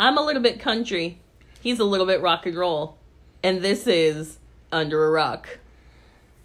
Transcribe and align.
I'm 0.00 0.16
a 0.16 0.22
little 0.22 0.40
bit 0.40 0.58
country. 0.58 1.18
He's 1.60 1.78
a 1.78 1.84
little 1.84 2.06
bit 2.06 2.22
rock 2.22 2.46
and 2.46 2.56
roll. 2.56 2.96
And 3.42 3.60
this 3.60 3.86
is 3.86 4.38
Under 4.72 5.04
a 5.04 5.10
Rock. 5.10 5.58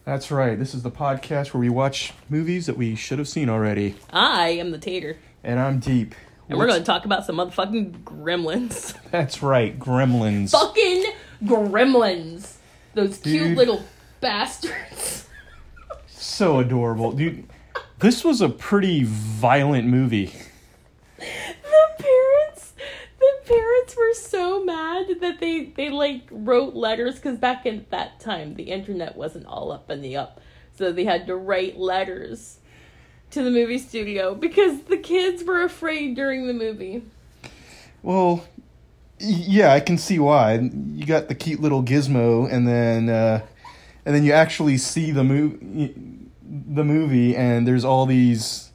That's 0.03 0.29
right. 0.29 0.59
This 0.59 0.75
is 0.75 0.83
the 0.83 0.91
podcast 0.91 1.53
where 1.53 1.61
we 1.61 1.69
watch 1.69 2.11
movies 2.29 2.65
that 2.65 2.75
we 2.75 2.95
should 2.95 3.17
have 3.17 3.29
seen 3.29 3.47
already. 3.47 3.95
I 4.11 4.49
am 4.49 4.71
the 4.71 4.77
tater. 4.77 5.15
And 5.41 5.57
I'm 5.57 5.79
deep. 5.79 6.15
And 6.49 6.59
we're 6.59 6.67
going 6.67 6.81
to 6.81 6.85
talk 6.85 7.05
about 7.05 7.25
some 7.25 7.37
motherfucking 7.37 8.03
gremlins. 8.03 8.97
That's 9.11 9.41
right, 9.41 9.79
Gremlins. 9.79 10.51
Fucking 10.51 11.13
gremlins. 11.45 12.57
Those 12.93 13.19
cute 13.19 13.57
little 13.57 13.85
bastards. 14.19 15.21
So 16.07 16.59
adorable, 16.59 17.11
dude. 17.13 17.47
This 17.99 18.25
was 18.25 18.41
a 18.41 18.49
pretty 18.49 19.03
violent 19.05 19.87
movie. 19.87 20.33
the 21.17 21.25
parents 21.97 22.73
the 23.19 23.31
parents 23.95 24.23
were 24.23 24.29
so 24.29 24.63
mad 24.63 25.07
that 25.21 25.39
they 25.39 25.65
they 25.65 25.89
like 25.89 26.27
wrote 26.31 26.73
letters 26.73 27.15
because 27.15 27.37
back 27.37 27.65
in 27.65 27.85
that 27.89 28.19
time 28.19 28.55
the 28.55 28.63
internet 28.63 29.15
wasn't 29.15 29.45
all 29.45 29.71
up 29.71 29.89
in 29.89 30.01
the 30.01 30.15
up 30.15 30.39
so 30.75 30.91
they 30.91 31.05
had 31.05 31.27
to 31.27 31.35
write 31.35 31.77
letters 31.77 32.59
to 33.31 33.43
the 33.43 33.51
movie 33.51 33.77
studio 33.77 34.35
because 34.35 34.83
the 34.83 34.97
kids 34.97 35.43
were 35.43 35.63
afraid 35.63 36.15
during 36.15 36.47
the 36.47 36.53
movie 36.53 37.03
Well, 38.03 38.45
yeah, 39.17 39.73
I 39.73 39.79
can 39.79 39.97
see 39.97 40.19
why. 40.19 40.59
You 40.59 41.05
got 41.05 41.27
the 41.27 41.35
cute 41.35 41.59
little 41.59 41.81
gizmo, 41.81 42.51
and 42.51 42.67
then 42.67 43.09
uh, 43.09 43.41
and 44.05 44.13
then 44.13 44.23
you 44.23 44.33
actually 44.33 44.77
see 44.77 45.11
the 45.11 45.23
movie, 45.23 45.95
the 46.43 46.83
movie, 46.83 47.35
and 47.35 47.67
there's 47.67 47.85
all 47.85 48.05
these 48.05 48.71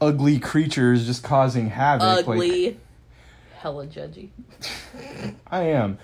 ugly 0.00 0.38
creatures 0.38 1.06
just 1.06 1.24
causing 1.24 1.70
havoc. 1.70 2.26
Like, 2.26 2.36
ugly 2.36 2.78
hella 3.60 3.86
judgy 3.86 4.30
I 5.50 5.62
am. 5.62 5.98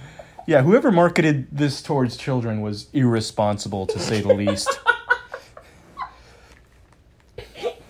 Yeah, 0.47 0.62
whoever 0.62 0.92
marketed 0.92 1.48
this 1.50 1.83
towards 1.83 2.17
children 2.17 2.61
was 2.61 2.86
irresponsible, 2.92 3.86
to 3.89 3.98
say 3.98 4.20
the 4.20 4.33
least. 4.34 4.69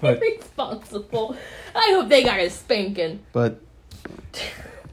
But- 0.00 0.22
irresponsible 0.22 1.36
i 1.74 1.90
hope 1.94 2.08
they 2.08 2.22
got 2.22 2.38
a 2.38 2.50
spanking 2.50 3.20
But 3.32 3.60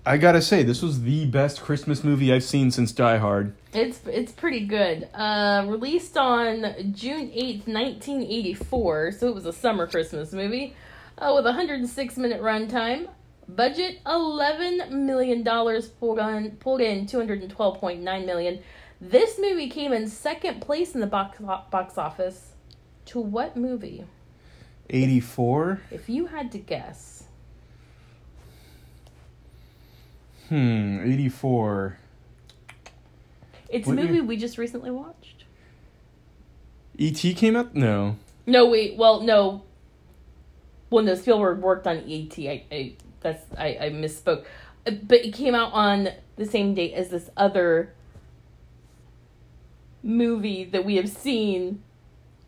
I 0.05 0.17
gotta 0.17 0.41
say, 0.41 0.63
this 0.63 0.81
was 0.81 1.03
the 1.03 1.25
best 1.27 1.61
Christmas 1.61 2.03
movie 2.03 2.33
I've 2.33 2.43
seen 2.43 2.71
since 2.71 2.91
Die 2.91 3.17
Hard. 3.17 3.53
It's 3.73 4.01
it's 4.05 4.33
pretty 4.33 4.65
good. 4.65 5.07
Uh, 5.13 5.63
released 5.65 6.17
on 6.17 6.91
June 6.93 7.31
eighth, 7.33 7.67
nineteen 7.67 8.21
eighty 8.21 8.53
four. 8.53 9.13
So 9.13 9.29
it 9.29 9.33
was 9.35 9.45
a 9.45 9.53
summer 9.53 9.87
Christmas 9.87 10.33
movie, 10.33 10.75
uh, 11.17 11.31
with 11.33 11.45
a 11.45 11.53
hundred 11.53 11.79
and 11.79 11.87
six 11.89 12.17
minute 12.17 12.41
runtime. 12.41 13.07
Budget 13.47 13.99
eleven 14.05 15.05
million 15.05 15.43
dollars 15.43 15.87
pulled 15.87 16.19
on 16.19 16.51
pulled 16.51 16.81
in 16.81 17.05
two 17.05 17.17
hundred 17.17 17.41
and 17.41 17.51
twelve 17.51 17.79
point 17.79 18.01
nine 18.01 18.25
million. 18.25 18.59
This 19.01 19.37
movie 19.37 19.69
came 19.69 19.91
in 19.91 20.07
second 20.07 20.61
place 20.61 20.95
in 20.95 21.01
the 21.01 21.07
box 21.07 21.39
box 21.69 21.97
office. 21.97 22.51
To 23.07 23.19
what 23.19 23.57
movie? 23.57 24.05
84? 24.89 25.81
If 25.91 26.07
you 26.09 26.27
had 26.27 26.51
to 26.53 26.57
guess, 26.57 27.23
Hmm, 30.49 30.99
84. 31.03 31.97
it's 33.69 33.87
a 33.87 33.89
What 33.89 33.97
year? 33.97 34.07
movie 34.07 34.21
we 34.21 34.37
just 34.37 34.57
recently 34.57 34.91
watched. 34.91 35.45
E.T. 36.97 37.33
Came 37.33 37.55
out? 37.55 37.73
No. 37.73 38.17
No, 38.45 38.69
wait. 38.69 38.95
Well, 38.97 39.21
no. 39.21 39.63
Well, 40.89 41.03
no. 41.03 41.15
Spielberg 41.15 41.59
worked 41.59 41.87
on 41.87 41.97
ET. 42.07 42.37
I, 42.39 42.63
I 42.71 42.93
that's 43.23 43.43
I, 43.57 43.77
I 43.81 43.89
misspoke. 43.89 44.45
But 44.85 45.25
it 45.25 45.33
came 45.33 45.55
out 45.55 45.71
on 45.73 46.09
the 46.35 46.45
same 46.45 46.73
date 46.73 46.93
as 46.93 47.09
this 47.09 47.29
other 47.37 47.93
movie 50.01 50.65
that 50.65 50.83
we 50.83 50.95
have 50.97 51.09
seen 51.09 51.81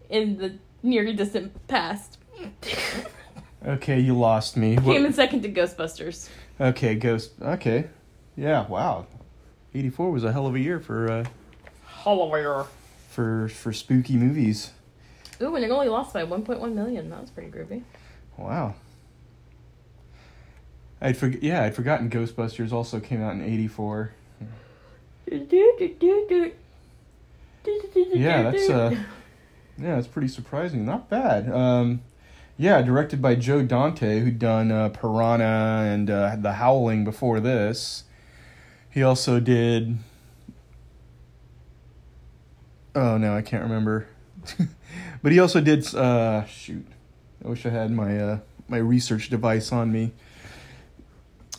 in 0.09 0.37
the 0.37 0.55
near 0.83 1.11
distant 1.13 1.67
past. 1.67 2.17
Okay, 3.67 3.99
you 3.99 4.15
lost 4.15 4.55
me. 4.57 4.75
What- 4.75 4.93
Came 4.93 5.05
in 5.07 5.13
second 5.13 5.41
to 5.41 5.49
Ghostbusters. 5.51 6.29
Okay, 6.61 6.93
Ghost. 6.93 7.31
Okay. 7.41 7.85
Yeah, 8.37 8.67
wow. 8.67 9.07
84 9.73 10.11
was 10.11 10.23
a 10.23 10.31
hell 10.31 10.45
of 10.45 10.53
a 10.53 10.59
year 10.59 10.79
for 10.79 11.09
uh 11.11 11.25
Holloway. 11.83 12.43
for 13.09 13.49
for 13.49 13.73
spooky 13.73 14.17
movies. 14.17 14.69
Ooh, 15.41 15.55
and 15.55 15.65
it 15.65 15.71
only 15.71 15.89
lost 15.89 16.13
by 16.13 16.23
1.1 16.23 16.73
million. 16.73 17.09
That 17.09 17.21
was 17.21 17.31
pretty 17.31 17.49
groovy. 17.49 17.81
Wow. 18.37 18.75
I'd 21.01 21.17
forg- 21.17 21.39
yeah, 21.41 21.63
I'd 21.63 21.75
forgotten 21.75 22.09
Ghostbusters 22.09 22.71
also 22.71 22.99
came 22.99 23.21
out 23.21 23.33
in 23.33 23.41
84. 23.43 24.11
Yeah, 28.19 28.43
that's 28.43 28.69
uh 28.69 28.89
yeah, 29.77 29.95
that's 29.95 30.07
pretty 30.07 30.27
surprising. 30.27 30.85
Not 30.85 31.09
bad. 31.09 31.51
Um 31.51 32.01
yeah, 32.57 32.81
directed 32.81 33.21
by 33.21 33.35
Joe 33.35 33.63
Dante 33.63 34.19
who'd 34.21 34.39
done 34.39 34.71
uh, 34.71 34.87
Piranha 34.89 35.91
and 35.91 36.09
uh, 36.09 36.37
The 36.39 36.53
Howling 36.53 37.03
before 37.03 37.41
this. 37.41 38.05
He 38.89 39.03
also 39.03 39.39
did 39.41 39.97
Oh 42.95 43.17
no, 43.17 43.35
I 43.35 43.41
can't 43.41 43.63
remember. 43.63 44.07
but 45.21 45.31
he 45.33 45.39
also 45.39 45.59
did 45.59 45.93
uh 45.93 46.45
shoot. 46.45 46.85
I 47.43 47.49
wish 47.49 47.65
I 47.65 47.69
had 47.69 47.91
my 47.91 48.17
uh 48.17 48.39
my 48.67 48.77
research 48.77 49.29
device 49.29 49.71
on 49.71 49.91
me. 49.91 50.13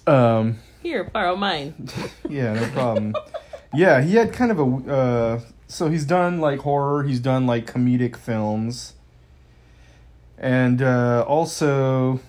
Um 0.07 0.59
Here, 0.83 1.05
borrow 1.05 1.37
mine. 1.37 1.75
yeah, 2.29 2.53
no 2.55 2.69
problem. 2.69 3.15
yeah, 3.75 4.01
he 4.03 4.15
had 4.17 4.33
kind 4.33 4.51
of 4.51 4.59
a 4.59 4.93
uh 4.93 5.41
so 5.69 5.89
he's 5.89 6.05
done 6.05 6.41
like 6.41 6.61
horror, 6.61 7.03
he's 7.03 7.21
done 7.21 7.47
like 7.47 7.67
comedic 7.67 8.17
films. 8.17 8.95
And 10.39 10.83
uh 10.83 11.25
also 11.27 12.21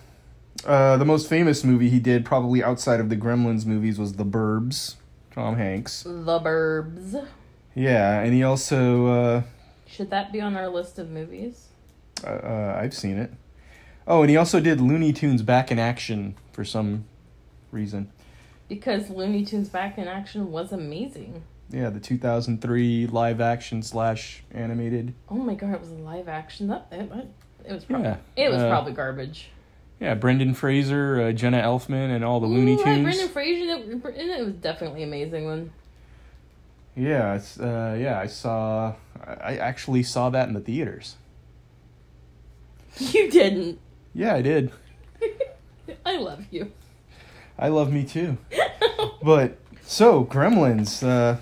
uh 0.65 0.97
the 0.97 1.05
most 1.05 1.29
famous 1.29 1.63
movie 1.63 1.89
he 1.89 1.99
did 1.99 2.25
probably 2.25 2.63
outside 2.63 2.99
of 2.99 3.09
the 3.09 3.15
Gremlins 3.17 3.65
movies 3.65 3.99
was 3.99 4.13
The 4.13 4.25
Burbs, 4.25 4.95
Tom 5.31 5.55
Hanks. 5.57 6.03
The 6.03 6.39
Burbs. 6.39 7.27
Yeah, 7.75 8.21
and 8.21 8.33
he 8.33 8.43
also 8.43 9.05
uh 9.07 9.41
Should 9.85 10.09
that 10.09 10.31
be 10.31 10.41
on 10.41 10.55
our 10.55 10.67
list 10.69 10.97
of 10.99 11.09
movies? 11.09 11.67
uh, 12.25 12.29
uh 12.29 12.79
I've 12.81 12.93
seen 12.95 13.17
it. 13.17 13.31
Oh, 14.07 14.21
and 14.21 14.29
he 14.29 14.37
also 14.37 14.59
did 14.61 14.79
Looney 14.81 15.11
Tunes 15.13 15.43
Back 15.43 15.69
in 15.69 15.77
Action 15.77 16.35
for 16.53 16.63
some 16.63 17.05
reason. 17.71 18.11
Because 18.69 19.09
Looney 19.09 19.45
Tunes 19.45 19.69
Back 19.69 19.97
in 19.97 20.07
Action 20.07 20.51
was 20.51 20.71
amazing. 20.71 21.43
Yeah, 21.69 21.89
the 21.89 21.99
2003 21.99 23.07
live 23.07 23.41
action 23.41 23.81
slash 23.83 24.43
animated. 24.51 25.13
Oh 25.29 25.35
my 25.35 25.53
god, 25.55 25.73
it 25.73 25.79
was 25.79 25.91
a 25.91 25.95
live 25.95 26.27
action. 26.27 26.67
That 26.67 26.87
it, 26.91 27.09
it- 27.65 27.73
was 27.73 27.83
probably 27.85 28.07
Yeah, 28.07 28.17
it 28.37 28.49
was 28.49 28.61
uh, 28.61 28.69
probably 28.69 28.93
garbage. 28.93 29.49
Yeah, 29.99 30.13
Brendan 30.13 30.53
Fraser, 30.53 31.21
uh, 31.21 31.31
Jenna 31.31 31.59
Elfman, 31.61 32.15
and 32.15 32.23
all 32.23 32.39
the 32.39 32.45
Looney 32.47 32.73
Ooh, 32.73 32.83
right, 32.83 32.95
Tunes. 32.95 33.03
Brendan 33.03 33.29
Fraser. 33.29 34.09
It, 34.09 34.29
it 34.39 34.45
was 34.45 34.53
definitely 34.55 35.03
amazing 35.03 35.45
one. 35.45 35.71
Yeah, 36.95 37.35
it's, 37.35 37.59
uh, 37.59 37.97
yeah, 37.99 38.19
I 38.19 38.27
saw. 38.27 38.93
I 39.25 39.57
actually 39.57 40.03
saw 40.03 40.29
that 40.29 40.47
in 40.47 40.53
the 40.53 40.59
theaters. 40.61 41.15
You 42.99 43.29
didn't. 43.29 43.79
Yeah, 44.13 44.33
I 44.33 44.41
did. 44.41 44.71
I 46.05 46.17
love 46.17 46.43
you. 46.49 46.71
I 47.59 47.69
love 47.69 47.91
me 47.91 48.03
too. 48.03 48.37
But 49.21 49.57
so 49.83 50.25
Gremlins, 50.25 51.05
uh, 51.05 51.39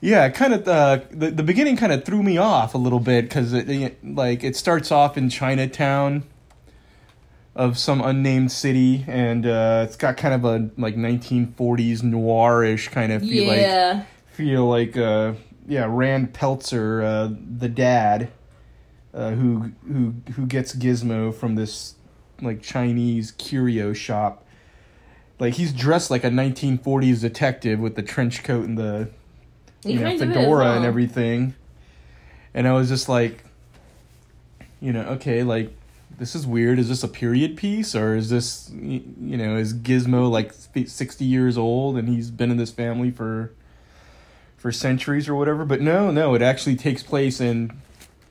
yeah, 0.00 0.28
kind 0.30 0.54
of 0.54 0.66
uh, 0.66 1.00
the 1.10 1.30
the 1.30 1.42
beginning 1.42 1.76
kind 1.76 1.92
of 1.92 2.04
threw 2.04 2.22
me 2.22 2.38
off 2.38 2.74
a 2.74 2.78
little 2.78 3.00
bit 3.00 3.22
because 3.22 3.52
it, 3.52 3.68
it 3.70 4.04
like 4.04 4.42
it 4.42 4.56
starts 4.56 4.90
off 4.90 5.16
in 5.16 5.28
Chinatown 5.28 6.24
of 7.54 7.78
some 7.78 8.00
unnamed 8.00 8.52
city, 8.52 9.04
and 9.06 9.46
uh, 9.46 9.84
it's 9.86 9.96
got 9.96 10.16
kind 10.16 10.34
of 10.34 10.44
a 10.44 10.70
like 10.76 10.96
1940s 10.96 12.00
noirish 12.00 12.90
kind 12.90 13.12
of 13.12 13.22
feel 13.22 13.46
like 13.46 13.60
yeah. 13.60 14.04
feel 14.32 14.68
like 14.68 14.96
uh 14.96 15.34
yeah 15.66 15.86
Rand 15.88 16.34
Peltzer 16.34 17.02
uh 17.02 17.30
the 17.58 17.68
dad 17.68 18.30
uh 19.12 19.30
who 19.30 19.72
who 19.86 20.14
who 20.32 20.46
gets 20.46 20.74
Gizmo 20.74 21.34
from 21.34 21.54
this 21.54 21.94
like 22.42 22.60
Chinese 22.60 23.32
curio 23.32 23.92
shop 23.92 24.43
like 25.44 25.54
he's 25.54 25.72
dressed 25.72 26.10
like 26.10 26.24
a 26.24 26.30
1940s 26.30 27.20
detective 27.20 27.78
with 27.78 27.94
the 27.94 28.02
trench 28.02 28.42
coat 28.42 28.64
and 28.64 28.78
the 28.78 29.08
you 29.84 29.98
know 29.98 30.06
kind 30.06 30.22
of 30.22 30.28
is, 30.30 30.36
fedora 30.36 30.72
and 30.72 30.84
everything 30.84 31.54
and 32.52 32.66
I 32.66 32.72
was 32.72 32.88
just 32.88 33.08
like 33.08 33.44
you 34.80 34.92
know 34.92 35.02
okay 35.02 35.42
like 35.42 35.72
this 36.16 36.34
is 36.34 36.46
weird 36.46 36.78
is 36.78 36.88
this 36.88 37.02
a 37.02 37.08
period 37.08 37.56
piece 37.56 37.94
or 37.94 38.16
is 38.16 38.30
this 38.30 38.70
you 38.72 39.36
know 39.36 39.56
is 39.56 39.74
Gizmo 39.74 40.30
like 40.30 40.52
60 40.52 41.24
years 41.24 41.58
old 41.58 41.96
and 41.96 42.08
he's 42.08 42.30
been 42.30 42.50
in 42.50 42.56
this 42.56 42.70
family 42.70 43.10
for 43.10 43.52
for 44.64 44.72
centuries 44.72 45.28
or 45.28 45.34
whatever. 45.34 45.66
But 45.66 45.82
no, 45.82 46.10
no, 46.10 46.34
it 46.34 46.40
actually 46.40 46.76
takes 46.76 47.02
place 47.02 47.38
in 47.38 47.70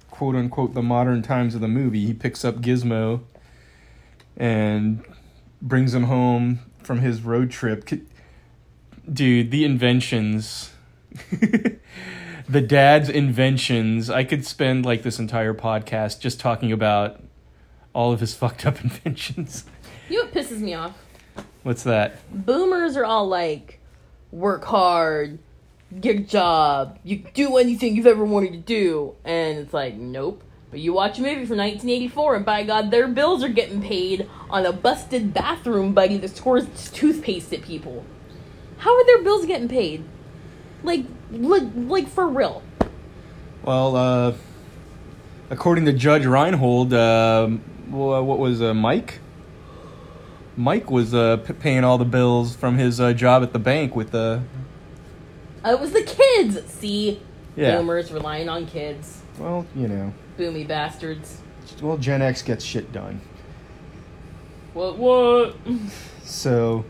quote 0.10 0.36
unquote 0.36 0.74
the 0.74 0.82
modern 0.82 1.22
times 1.22 1.54
of 1.54 1.62
the 1.62 1.68
movie. 1.68 2.08
He 2.08 2.14
picks 2.16 2.44
up 2.44 2.56
Gizmo 2.56 3.22
and 4.36 5.06
brings 5.62 5.94
him 5.94 6.06
home 6.06 6.58
from 6.86 7.00
his 7.00 7.22
road 7.22 7.52
trip. 7.52 7.90
Dude, 9.12 9.52
the 9.52 9.66
inventions. 9.66 10.72
the 12.50 12.62
dad's 12.62 13.10
inventions. 13.10 14.10
I 14.10 14.24
could 14.24 14.46
spend 14.46 14.86
like 14.86 15.04
this 15.04 15.20
entire 15.20 15.54
podcast 15.54 16.20
just 16.20 16.40
talking 16.40 16.72
about 16.72 17.22
all 17.94 18.12
of 18.12 18.20
his 18.20 18.34
fucked 18.36 18.66
up 18.66 18.82
inventions. 18.84 19.66
You 20.10 20.20
know 20.20 20.26
what 20.26 20.34
pisses 20.34 20.60
me 20.60 20.74
off? 20.74 20.98
What's 21.64 21.84
that? 21.84 22.18
Boomers 22.46 22.98
are 22.98 23.06
all 23.06 23.28
like, 23.28 23.80
work 24.32 24.66
hard, 24.66 25.40
get 26.00 26.18
a 26.18 26.24
job, 26.24 27.00
you 27.04 27.24
do 27.34 27.58
anything 27.58 27.96
you've 27.96 28.08
ever 28.08 28.26
wanted 28.26 28.52
to 28.52 28.60
do. 28.60 29.16
And 29.24 29.60
it's 29.60 29.74
like, 29.74 29.96
nope. 29.96 30.44
But 30.74 30.80
you 30.80 30.92
watch 30.92 31.20
a 31.20 31.22
movie 31.22 31.46
from 31.46 31.58
1984, 31.58 32.38
and 32.38 32.44
by 32.44 32.64
God, 32.64 32.90
their 32.90 33.08
bills 33.08 33.44
are 33.44 33.48
getting 33.48 33.80
paid 33.80 34.28
on 34.50 34.66
a 34.66 34.74
busted 34.74 35.32
bathroom 35.32 35.94
buddy 35.94 36.18
that 36.18 36.36
scores 36.36 36.66
toothpaste 36.92 37.54
at 37.54 37.62
people. 37.62 38.04
How 38.80 38.98
are 38.98 39.06
their 39.06 39.22
bills 39.22 39.46
getting 39.46 39.68
paid? 39.68 40.04
Like, 40.82 41.06
like, 41.30 41.62
like 41.76 42.08
for 42.08 42.28
real. 42.28 42.64
Well, 43.62 43.96
uh, 43.96 44.34
according 45.52 45.86
to 45.86 45.94
Judge 45.94 46.26
Reinhold, 46.26 46.92
wha- 46.92 48.22
what 48.22 48.40
was 48.40 48.60
uh, 48.60 48.74
Mike? 48.74 49.20
Mike 50.58 50.90
was 50.90 51.14
uh, 51.14 51.38
p- 51.38 51.54
paying 51.54 51.84
all 51.84 52.00
the 52.00 52.04
bills 52.04 52.56
from 52.56 52.80
his 52.80 53.00
uh, 53.00 53.14
job 53.14 53.44
at 53.44 53.54
the 53.54 53.60
bank 53.60 53.96
with 53.96 54.10
the. 54.10 54.42
Uh, 55.64 55.70
it 55.70 55.80
was 55.80 55.92
the 55.92 56.02
kids. 56.02 56.66
See, 56.74 57.22
Yeah. 57.56 57.78
boomers 57.78 58.12
relying 58.12 58.50
on 58.50 58.66
kids, 58.66 59.22
Well, 59.38 59.66
you 59.76 59.88
know. 59.88 60.14
boomy 60.38 60.68
bastards. 60.68 61.40
Well, 61.82 61.98
Gen 61.98 62.22
X 62.22 62.42
gets 62.42 62.64
shit 62.66 62.92
done. 62.92 63.22
What? 64.74 64.98
What? 64.98 65.56
So. 66.24 66.86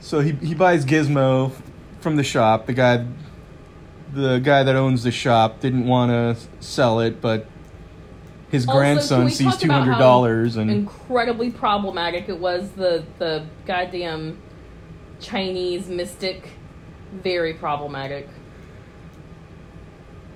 So 0.00 0.20
he 0.20 0.32
he 0.32 0.54
buys 0.54 0.86
Gizmo 0.86 1.52
from 2.00 2.16
the 2.16 2.22
shop. 2.22 2.66
The 2.66 2.72
guy, 2.72 3.04
the 4.14 4.38
guy 4.38 4.62
that 4.62 4.76
owns 4.76 5.02
the 5.02 5.10
shop, 5.10 5.60
didn't 5.60 5.86
want 5.86 6.10
to 6.10 6.64
sell 6.64 7.00
it, 7.00 7.20
but 7.20 7.46
his 8.50 8.66
Also, 8.66 8.78
grandson 8.78 9.28
sees 9.30 9.56
two 9.56 9.70
hundred 9.70 9.98
dollars 9.98 10.56
and 10.56 10.70
incredibly 10.70 11.50
problematic 11.50 12.28
it 12.28 12.38
was 12.38 12.70
the 12.70 13.04
the 13.18 13.44
goddamn 13.66 14.38
Chinese 15.20 15.88
mystic. 15.88 16.50
Very 17.22 17.54
problematic. 17.54 18.28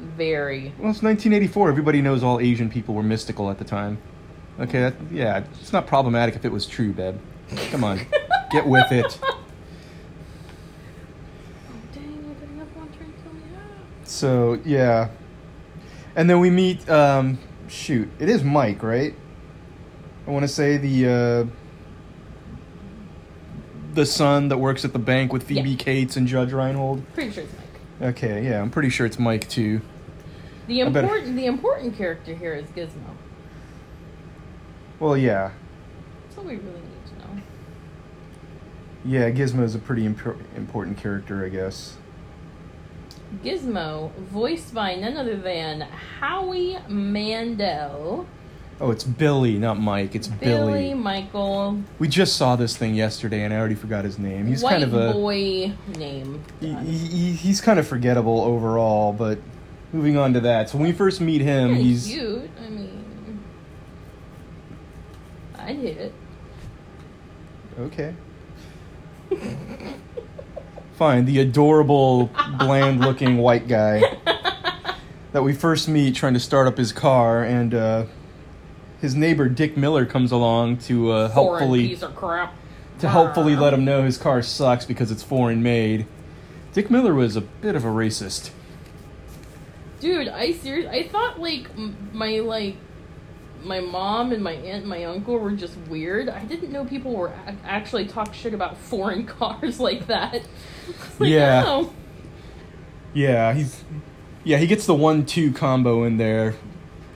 Very. 0.02 0.72
Well, 0.78 0.90
it's 0.90 1.02
1984. 1.02 1.68
Everybody 1.68 2.02
knows 2.02 2.22
all 2.22 2.40
Asian 2.40 2.68
people 2.68 2.94
were 2.94 3.02
mystical 3.04 3.50
at 3.50 3.58
the 3.58 3.64
time. 3.64 3.98
Okay, 4.60 4.80
that, 4.80 4.94
yeah, 5.10 5.44
it's 5.60 5.72
not 5.72 5.86
problematic 5.86 6.34
if 6.36 6.44
it 6.44 6.52
was 6.52 6.66
true, 6.66 6.92
Beb. 6.92 7.18
Come 7.70 7.84
on, 7.84 8.00
get 8.50 8.66
with 8.66 8.90
it. 8.92 9.18
Dang, 11.94 12.04
I 12.04 12.34
got 12.34 12.42
enough 12.50 12.68
one 12.76 12.88
trying 12.96 13.12
to 13.12 13.22
kill 13.22 13.32
me 13.32 13.40
out. 13.56 14.08
So 14.08 14.58
yeah, 14.64 15.08
and 16.16 16.28
then 16.28 16.40
we 16.40 16.50
meet. 16.50 16.88
Um, 16.88 17.38
shoot, 17.68 18.08
it 18.18 18.28
is 18.28 18.42
Mike, 18.44 18.82
right? 18.82 19.14
I 20.26 20.30
want 20.30 20.42
to 20.44 20.48
say 20.48 20.76
the 20.76 21.08
uh, 21.08 21.44
the 23.94 24.06
son 24.06 24.48
that 24.48 24.58
works 24.58 24.84
at 24.84 24.92
the 24.92 24.98
bank 24.98 25.32
with 25.32 25.44
Phoebe 25.44 25.70
Yeah. 25.70 25.76
Cates 25.76 26.16
and 26.16 26.26
Judge 26.26 26.52
Reinhold. 26.52 27.02
Pretty 27.14 27.30
sure 27.32 27.44
it's 27.44 27.52
Mike. 27.52 28.08
Okay, 28.10 28.44
yeah, 28.44 28.60
I'm 28.60 28.70
pretty 28.70 28.88
sure 28.90 29.06
it's 29.06 29.18
Mike 29.18 29.48
too. 29.48 29.80
The 30.66 30.80
important 30.80 31.36
the 31.36 31.46
important 31.46 31.96
character 31.96 32.34
here 32.34 32.54
is 32.54 32.66
Gizmo. 32.70 33.14
Well, 35.00 35.16
yeah, 35.16 35.50
That's 36.26 36.38
all 36.38 36.44
we 36.44 36.56
really 36.56 36.66
need 36.66 37.06
to 37.06 37.18
know. 37.36 37.42
yeah, 39.04 39.30
Gizmo's 39.30 39.74
a 39.74 39.80
pretty 39.80 40.06
impor- 40.08 40.36
important 40.56 40.96
character, 40.98 41.44
I 41.44 41.48
guess. 41.48 41.96
Gizmo, 43.42 44.12
voiced 44.30 44.72
by 44.74 44.94
none 44.94 45.16
other 45.16 45.36
than 45.36 45.80
Howie 46.20 46.78
Mandel, 46.88 48.26
Oh, 48.80 48.90
it's 48.90 49.04
Billy, 49.04 49.58
not 49.58 49.78
Mike. 49.78 50.14
It's 50.16 50.26
Billy, 50.26 50.72
Billy. 50.72 50.94
Michael, 50.94 51.82
We 52.00 52.08
just 52.08 52.36
saw 52.36 52.56
this 52.56 52.76
thing 52.76 52.94
yesterday, 52.96 53.42
and 53.44 53.54
I 53.54 53.58
already 53.58 53.76
forgot 53.76 54.04
his 54.04 54.18
name. 54.18 54.46
He's 54.48 54.62
white 54.62 54.72
kind 54.72 54.82
of 54.82 54.94
a 54.94 55.12
boy 55.12 55.72
name. 55.96 56.42
he, 56.60 56.74
he, 56.74 57.32
he's 57.32 57.60
kind 57.60 57.78
of 57.78 57.86
forgettable 57.86 58.40
overall. 58.40 59.12
But 59.12 59.38
moving 59.92 60.16
on 60.16 60.32
to 60.34 60.40
that, 60.40 60.70
so 60.70 60.78
when 60.78 60.86
we 60.86 60.92
first 60.92 61.20
meet 61.20 61.40
him, 61.40 61.68
Kinda 61.70 61.82
he's 61.82 62.06
cute. 62.06 62.50
I 62.64 62.68
mean, 62.70 63.40
I'd 65.58 65.76
hit 65.76 65.96
it. 65.98 66.14
okay. 67.80 68.14
Fine, 70.96 71.24
the 71.24 71.40
adorable, 71.40 72.30
bland-looking 72.58 73.38
white 73.38 73.66
guy 73.66 74.02
that 75.32 75.42
we 75.42 75.52
first 75.54 75.88
meet 75.88 76.14
trying 76.14 76.34
to 76.34 76.40
start 76.40 76.66
up 76.66 76.76
his 76.76 76.92
car, 76.92 77.42
and 77.42 77.74
uh, 77.74 78.04
his 79.00 79.14
neighbor 79.14 79.48
Dick 79.48 79.76
Miller 79.76 80.04
comes 80.06 80.30
along 80.32 80.76
to 80.78 81.10
uh, 81.10 81.28
helpfully 81.30 81.88
piece 81.88 82.02
of 82.02 82.14
crap. 82.14 82.54
to 83.00 83.08
helpfully 83.08 83.56
let 83.56 83.72
him 83.72 83.84
know 83.84 84.02
his 84.04 84.16
car 84.18 84.42
sucks 84.42 84.84
because 84.84 85.10
it's 85.10 85.22
foreign 85.22 85.62
made. 85.62 86.06
Dick 86.72 86.90
Miller 86.90 87.14
was 87.14 87.36
a 87.36 87.40
bit 87.40 87.74
of 87.74 87.84
a 87.84 87.88
racist. 87.88 88.50
Dude, 90.02 90.28
I 90.28 90.52
serious. 90.52 90.90
I 90.90 91.04
thought 91.06 91.38
like 91.40 91.70
my 92.12 92.40
like 92.40 92.74
my 93.62 93.78
mom 93.78 94.32
and 94.32 94.42
my 94.42 94.52
aunt 94.54 94.80
and 94.80 94.86
my 94.88 95.04
uncle 95.04 95.38
were 95.38 95.52
just 95.52 95.76
weird. 95.88 96.28
I 96.28 96.44
didn't 96.44 96.72
know 96.72 96.84
people 96.84 97.12
were 97.14 97.32
ac- 97.46 97.58
actually 97.64 98.06
talk 98.06 98.34
shit 98.34 98.52
about 98.52 98.76
foreign 98.90 99.24
cars 99.26 99.78
like 99.80 100.08
that. 100.08 100.42
Like, 101.20 101.30
Yeah. 101.30 101.62
oh. 101.66 101.92
Yeah, 103.14 103.52
he's 103.54 103.84
yeah, 104.42 104.56
he 104.58 104.66
gets 104.66 104.86
the 104.86 104.94
one-two 104.94 105.52
combo 105.52 106.02
in 106.02 106.16
there. 106.16 106.56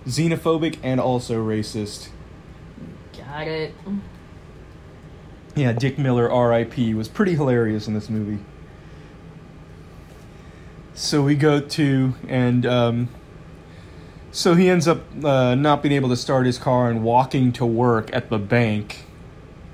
Xenophobic 0.07 0.79
and 0.85 1.01
also 1.01 1.45
racist. 1.45 2.11
Got 3.19 3.49
it. 3.49 3.75
Yeah, 5.57 5.73
Dick 5.73 5.99
Miller 5.99 6.31
R.I.P. 6.31 6.95
was 6.95 7.09
pretty 7.09 7.35
hilarious 7.35 7.89
in 7.89 7.95
this 7.95 8.09
movie. 8.09 8.39
So 10.97 11.23
we 11.23 11.35
go 11.35 11.61
to 11.61 12.15
and 12.27 12.65
um 12.65 13.09
so 14.31 14.55
he 14.55 14.69
ends 14.69 14.89
up 14.89 15.01
uh, 15.25 15.55
not 15.55 15.83
being 15.83 15.95
able 15.95 16.11
to 16.11 16.17
start 16.17 16.45
his 16.45 16.59
car 16.59 16.91
and 16.91 17.03
walking 17.03 17.53
to 17.53 17.65
work 17.65 18.11
at 18.15 18.29
the 18.29 18.39
bank. 18.39 19.05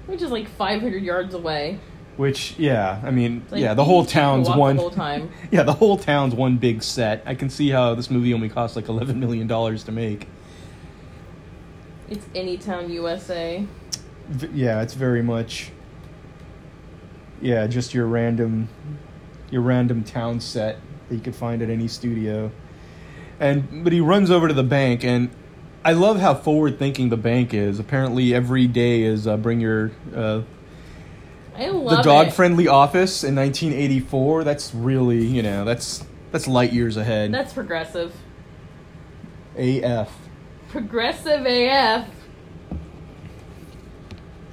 Which 0.06 0.22
is 0.22 0.30
like 0.30 0.48
500 0.48 1.02
yards 1.02 1.34
away. 1.34 1.80
Which, 2.16 2.56
yeah, 2.58 3.00
I 3.04 3.10
mean, 3.10 3.44
Like, 3.50 3.60
yeah, 3.60 3.74
the 3.74 3.82
whole 3.82 4.04
town's 4.04 4.48
one. 4.48 4.76
The 4.76 4.82
whole 4.82 4.90
time. 4.90 5.30
Yeah, 5.50 5.64
the 5.64 5.72
whole 5.72 5.96
town's 5.96 6.34
one 6.34 6.58
big 6.58 6.84
set. 6.84 7.24
I 7.26 7.34
can 7.34 7.50
see 7.50 7.70
how 7.70 7.96
this 7.96 8.08
movie 8.08 8.32
only 8.32 8.48
cost 8.48 8.76
like 8.76 8.88
eleven 8.88 9.18
million 9.18 9.48
dollars 9.48 9.82
to 9.84 9.92
make. 9.92 10.28
It's 12.08 12.26
Anytown, 12.26 12.88
USA. 12.90 13.66
V- 14.28 14.50
yeah, 14.54 14.82
it's 14.82 14.94
very 14.94 15.22
much. 15.22 15.72
Yeah, 17.40 17.66
just 17.66 17.94
your 17.94 18.06
random, 18.06 18.68
your 19.50 19.62
random 19.62 20.04
town 20.04 20.38
set 20.40 20.78
that 21.12 21.18
you 21.18 21.22
could 21.22 21.36
find 21.36 21.62
at 21.62 21.70
any 21.70 21.88
studio. 21.88 22.50
And 23.38 23.84
but 23.84 23.92
he 23.92 24.00
runs 24.00 24.30
over 24.30 24.48
to 24.48 24.54
the 24.54 24.62
bank, 24.62 25.04
and 25.04 25.30
I 25.84 25.92
love 25.92 26.18
how 26.20 26.34
forward 26.34 26.78
thinking 26.78 27.10
the 27.10 27.16
bank 27.16 27.52
is. 27.52 27.78
Apparently, 27.78 28.34
every 28.34 28.66
day 28.66 29.02
is 29.02 29.26
uh, 29.26 29.36
bring 29.36 29.60
your 29.60 29.92
uh, 30.14 30.42
I 31.56 31.68
love 31.68 31.98
the 31.98 32.02
dog 32.02 32.28
it. 32.28 32.32
friendly 32.32 32.66
office 32.66 33.24
in 33.24 33.36
1984. 33.36 34.44
That's 34.44 34.74
really 34.74 35.24
you 35.24 35.42
know 35.42 35.64
that's 35.64 36.04
that's 36.30 36.48
light 36.48 36.72
years 36.72 36.96
ahead. 36.96 37.32
That's 37.32 37.52
progressive. 37.52 38.14
AF. 39.56 40.10
Progressive 40.70 41.44
AF. 41.44 42.08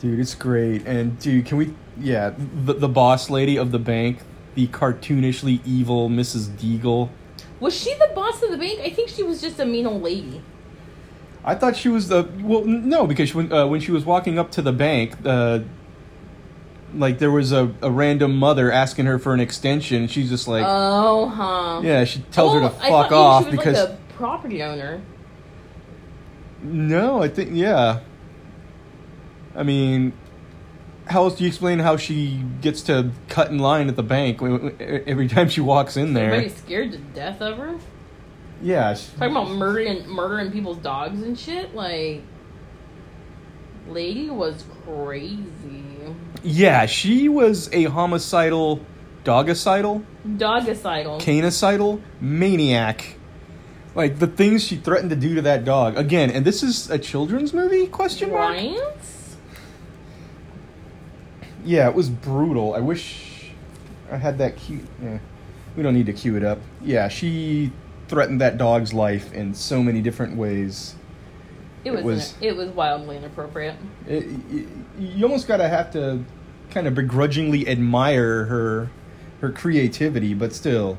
Dude, 0.01 0.19
it's 0.19 0.35
great. 0.35 0.85
And 0.85 1.17
dude, 1.19 1.45
can 1.45 1.57
we? 1.57 1.73
Yeah, 1.97 2.33
the 2.65 2.73
the 2.73 2.89
boss 2.89 3.29
lady 3.29 3.57
of 3.57 3.71
the 3.71 3.79
bank, 3.79 4.19
the 4.59 4.67
cartoonishly 4.67 5.61
evil 5.65 6.09
Mrs. 6.09 6.47
Deagle. 6.49 7.09
Was 7.59 7.73
she 7.75 7.93
the 7.93 8.11
boss 8.13 8.41
of 8.43 8.51
the 8.51 8.57
bank? 8.57 8.79
I 8.81 8.89
think 8.89 9.09
she 9.09 9.23
was 9.23 9.41
just 9.41 9.59
a 9.59 9.65
mean 9.65 9.85
old 9.87 10.01
lady. 10.01 10.41
I 11.43 11.55
thought 11.55 11.75
she 11.77 11.87
was 11.89 12.09
the 12.09 12.27
well, 12.41 12.65
no, 12.65 13.07
because 13.07 13.33
when 13.33 13.51
uh, 13.51 13.65
when 13.67 13.79
she 13.79 13.91
was 13.91 14.03
walking 14.05 14.37
up 14.37 14.51
to 14.51 14.61
the 14.61 14.73
bank, 14.73 15.15
uh, 15.25 15.59
like 16.93 17.19
there 17.19 17.31
was 17.31 17.51
a, 17.53 17.73
a 17.81 17.89
random 17.89 18.35
mother 18.37 18.71
asking 18.71 19.05
her 19.05 19.17
for 19.17 19.33
an 19.33 19.39
extension. 19.39 20.07
She's 20.07 20.29
just 20.29 20.47
like, 20.47 20.65
oh, 20.67 21.27
huh. 21.29 21.81
yeah, 21.83 22.03
she 22.03 22.19
tells 22.31 22.53
her 22.53 22.59
Oh, 22.59 22.67
to 22.69 22.75
I 22.75 22.89
fuck 22.89 23.09
thought 23.09 23.11
off 23.11 23.45
was 23.45 23.55
because 23.55 23.77
like 23.79 23.89
a 23.89 23.97
property 24.15 24.61
owner. 24.61 25.01
no, 26.61 27.21
I 27.23 27.29
think 27.29 27.51
yeah. 27.53 28.01
I 29.55 29.63
mean, 29.63 30.13
how 31.09 31.23
else 31.23 31.35
do 31.35 31.43
you 31.43 31.47
explain 31.47 31.79
how 31.79 31.97
she 31.97 32.43
gets 32.61 32.81
to 32.83 33.11
cut 33.27 33.49
in 33.49 33.57
line 33.59 33.87
at 33.89 33.95
the 33.95 34.03
bank 34.03 34.41
every 35.07 35.27
time 35.27 35.49
she 35.49 35.59
walks 35.61 35.97
in 35.97 36.13
there? 36.13 36.27
Everybody's 36.33 36.57
scared 36.57 36.91
to 36.91 36.97
death 36.99 37.41
of 37.41 37.57
her. 37.57 37.75
Yeah, 38.61 38.93
she- 38.93 39.11
Talking 39.17 39.31
about 39.35 39.49
murdering 39.51 40.07
murdering 40.07 40.51
people's 40.51 40.77
dogs 40.77 41.21
and 41.21 41.37
shit. 41.37 41.73
Like, 41.73 42.21
Lady 43.89 44.29
was 44.29 44.63
crazy. 44.85 45.45
Yeah, 46.43 46.85
she 46.85 47.27
was 47.27 47.69
a 47.73 47.85
homicidal, 47.85 48.81
dogicidal, 49.23 50.03
Dogicidal. 50.37 51.19
canicidal 51.19 52.01
maniac. 52.21 53.15
Like 53.95 54.19
the 54.19 54.27
things 54.27 54.63
she 54.63 54.75
threatened 54.75 55.09
to 55.09 55.15
do 55.15 55.35
to 55.35 55.41
that 55.43 55.65
dog. 55.65 55.97
Again, 55.97 56.29
and 56.29 56.45
this 56.45 56.61
is 56.61 56.89
a 56.91 56.99
children's 56.99 57.53
movie? 57.53 57.87
Question 57.87 58.31
mark. 58.31 58.53
Right? 58.55 58.77
Yeah, 61.65 61.87
it 61.89 61.95
was 61.95 62.09
brutal. 62.09 62.73
I 62.73 62.79
wish 62.79 63.51
I 64.11 64.17
had 64.17 64.37
that 64.39 64.55
cue. 64.57 64.85
Yeah, 65.01 65.19
we 65.75 65.83
don't 65.83 65.93
need 65.93 66.05
to 66.07 66.13
cue 66.13 66.35
it 66.35 66.43
up. 66.43 66.59
Yeah, 66.81 67.07
she 67.07 67.71
threatened 68.07 68.41
that 68.41 68.57
dog's 68.57 68.93
life 68.93 69.31
in 69.33 69.53
so 69.53 69.83
many 69.83 70.01
different 70.01 70.35
ways. 70.35 70.95
It 71.85 71.93
It 71.93 72.03
was, 72.03 72.33
it 72.41 72.55
was 72.55 72.69
wildly 72.69 73.17
inappropriate. 73.17 73.75
It, 74.07 74.25
y- 74.51 74.65
you 74.99 75.23
almost 75.25 75.47
gotta 75.47 75.67
have 75.69 75.91
to 75.93 76.23
kind 76.71 76.87
of 76.87 76.95
begrudgingly 76.95 77.67
admire 77.67 78.45
her 78.45 78.89
her 79.41 79.51
creativity, 79.51 80.33
but 80.33 80.53
still, 80.53 80.97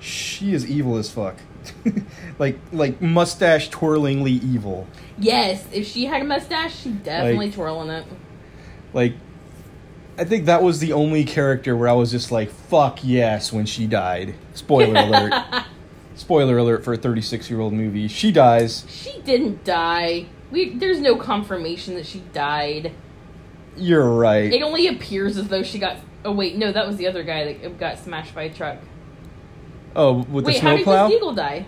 she 0.00 0.54
is 0.54 0.68
evil 0.68 0.96
as 0.96 1.10
fuck. 1.10 1.36
like 2.38 2.58
like 2.72 3.00
mustache 3.02 3.70
twirlingly 3.70 4.42
evil. 4.42 4.86
Yes, 5.18 5.64
if 5.72 5.86
she 5.86 6.04
had 6.06 6.22
a 6.22 6.24
mustache, 6.24 6.74
she'd 6.80 7.02
definitely 7.02 7.46
Like- 7.46 7.54
twirling 7.54 7.90
it. 7.90 8.06
Like 8.94 9.14
I 10.16 10.24
think 10.24 10.46
that 10.46 10.62
was 10.62 10.78
the 10.78 10.92
only 10.92 11.24
character 11.24 11.76
where 11.76 11.88
I 11.88 11.92
was 11.92 12.10
just 12.10 12.30
like, 12.30 12.50
fuck 12.50 13.00
yes 13.02 13.52
when 13.52 13.66
she 13.66 13.86
died. 13.86 14.34
Spoiler 14.54 14.94
alert. 15.00 15.64
Spoiler 16.14 16.58
alert 16.58 16.84
for 16.84 16.92
a 16.92 16.96
36 16.96 17.50
year 17.50 17.60
old 17.60 17.72
movie. 17.72 18.06
She 18.06 18.30
dies. 18.30 18.86
She 18.88 19.20
didn't 19.22 19.64
die. 19.64 20.26
We 20.52 20.74
there's 20.76 21.00
no 21.00 21.16
confirmation 21.16 21.94
that 21.96 22.06
she 22.06 22.20
died. 22.32 22.92
You're 23.76 24.08
right. 24.08 24.52
It 24.52 24.62
only 24.62 24.86
appears 24.86 25.36
as 25.36 25.48
though 25.48 25.64
she 25.64 25.80
got. 25.80 25.96
Oh 26.24 26.30
wait, 26.32 26.56
no, 26.56 26.70
that 26.70 26.86
was 26.86 26.96
the 26.96 27.08
other 27.08 27.24
guy 27.24 27.52
that 27.52 27.78
got 27.78 27.98
smashed 27.98 28.34
by 28.34 28.44
a 28.44 28.54
truck. 28.54 28.78
Oh, 29.96 30.22
with 30.24 30.44
wait, 30.44 30.54
the 30.54 30.60
how 30.60 30.76
did 30.76 30.84
snowplow? 30.84 31.08
Deagle 31.08 31.36
die? 31.36 31.66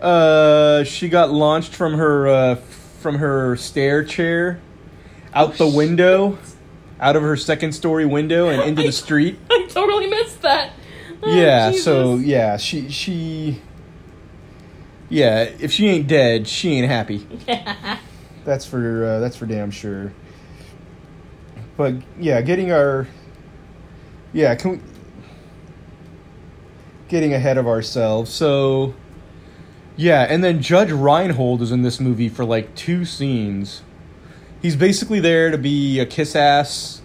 Uh, 0.00 0.84
she 0.84 1.08
got 1.08 1.30
launched 1.30 1.74
from 1.74 1.94
her 1.94 2.28
uh, 2.28 2.54
from 2.56 3.16
her 3.16 3.56
stair 3.56 4.04
chair 4.04 4.60
out 5.32 5.54
the 5.54 5.64
Oh, 5.64 5.70
shit. 5.70 6.53
Out 7.04 7.16
of 7.16 7.22
her 7.22 7.36
second 7.36 7.72
story 7.72 8.06
window 8.06 8.48
and 8.48 8.62
into 8.62 8.82
I- 8.82 8.86
the 8.86 8.92
street. 8.92 9.38
I 9.50 9.66
totally 9.68 10.06
missed 10.08 10.40
that. 10.42 10.72
Oh, 11.22 11.30
yeah, 11.34 11.70
so 11.72 12.16
yeah, 12.16 12.56
she 12.56 12.90
she 12.90 13.60
Yeah, 15.08 15.42
if 15.58 15.72
she 15.72 15.88
ain't 15.88 16.06
dead, 16.06 16.46
she 16.48 16.72
ain't 16.74 16.88
happy. 16.88 17.26
That's 18.44 18.66
for 18.66 19.04
uh, 19.06 19.20
that's 19.20 19.36
for 19.36 19.46
damn 19.46 19.70
sure. 19.70 20.12
But 21.78 21.94
yeah, 22.20 22.42
getting 22.42 22.72
our 22.72 23.06
yeah, 24.34 24.54
can 24.54 24.72
we, 24.72 24.80
getting 27.08 27.32
ahead 27.32 27.56
of 27.56 27.66
ourselves. 27.66 28.30
So 28.30 28.94
yeah, 29.96 30.26
and 30.28 30.44
then 30.44 30.60
Judge 30.60 30.92
Reinhold 30.92 31.62
is 31.62 31.72
in 31.72 31.80
this 31.80 32.00
movie 32.00 32.28
for 32.28 32.44
like 32.44 32.74
two 32.74 33.06
scenes. 33.06 33.80
He's 34.64 34.76
basically 34.76 35.20
there 35.20 35.50
to 35.50 35.58
be 35.58 36.00
a 36.00 36.06
kiss 36.06 36.34
ass 36.34 37.02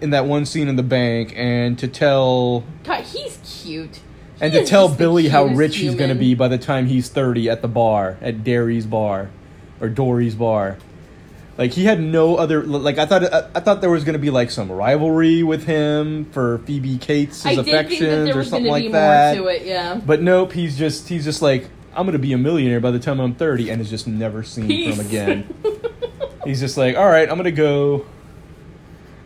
in 0.00 0.10
that 0.10 0.26
one 0.26 0.44
scene 0.44 0.66
in 0.66 0.74
the 0.74 0.82
bank 0.82 1.32
and 1.36 1.78
to 1.78 1.86
tell 1.86 2.64
God, 2.82 3.04
he's 3.04 3.38
cute. 3.44 4.00
and 4.40 4.52
to 4.52 4.66
tell 4.66 4.92
Billy 4.92 5.28
how 5.28 5.44
rich 5.44 5.76
he's 5.76 5.94
going 5.94 6.08
to 6.08 6.16
be 6.16 6.34
by 6.34 6.48
the 6.48 6.58
time 6.58 6.86
he's 6.86 7.08
30 7.08 7.48
at 7.48 7.62
the 7.62 7.68
bar, 7.68 8.18
at 8.20 8.42
Derry's 8.42 8.84
bar 8.84 9.30
or 9.80 9.90
Dory's 9.90 10.34
bar. 10.34 10.76
Like 11.56 11.70
he 11.70 11.84
had 11.84 12.00
no 12.00 12.34
other 12.34 12.64
like 12.64 12.98
I 12.98 13.06
thought 13.06 13.32
I, 13.32 13.48
I 13.54 13.60
thought 13.60 13.80
there 13.80 13.88
was 13.88 14.02
going 14.02 14.14
to 14.14 14.18
be 14.18 14.30
like 14.30 14.50
some 14.50 14.72
rivalry 14.72 15.44
with 15.44 15.66
him 15.66 16.24
for 16.32 16.58
Phoebe 16.66 16.98
Cates' 16.98 17.46
I 17.46 17.54
did 17.54 17.64
think 17.64 17.76
that 17.76 17.84
affections 17.86 18.30
or 18.30 18.42
something 18.42 18.68
like 18.68 18.90
that. 18.90 19.36
it. 19.36 19.66
Yeah. 19.66 20.00
But 20.04 20.20
nope, 20.20 20.50
he's 20.50 20.76
just 20.76 21.08
he's 21.08 21.22
just 21.22 21.42
like 21.42 21.68
I'm 21.94 22.06
going 22.06 22.14
to 22.14 22.18
be 22.18 22.32
a 22.32 22.38
millionaire 22.38 22.80
by 22.80 22.90
the 22.90 22.98
time 22.98 23.20
I'm 23.20 23.36
30 23.36 23.70
and 23.70 23.80
is 23.80 23.88
just 23.88 24.08
never 24.08 24.42
seen 24.42 24.66
Peace. 24.66 24.96
from 24.96 25.06
again. 25.06 25.54
he's 26.44 26.60
just 26.60 26.76
like, 26.76 26.96
"All 26.96 27.08
right, 27.08 27.28
I'm 27.28 27.42
to 27.42 27.52
go 27.52 28.06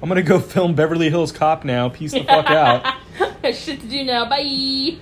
I'm 0.02 0.08
to 0.10 0.22
go 0.22 0.38
film 0.40 0.74
Beverly 0.74 1.10
Hills 1.10 1.32
Cop 1.32 1.64
now. 1.64 1.88
Peace 1.88 2.12
the 2.12 2.24
fuck 2.24 2.50
out." 2.50 2.94
Shit 3.54 3.80
to 3.80 3.86
do 3.86 4.04
now. 4.04 4.28
Bye. 4.28 4.98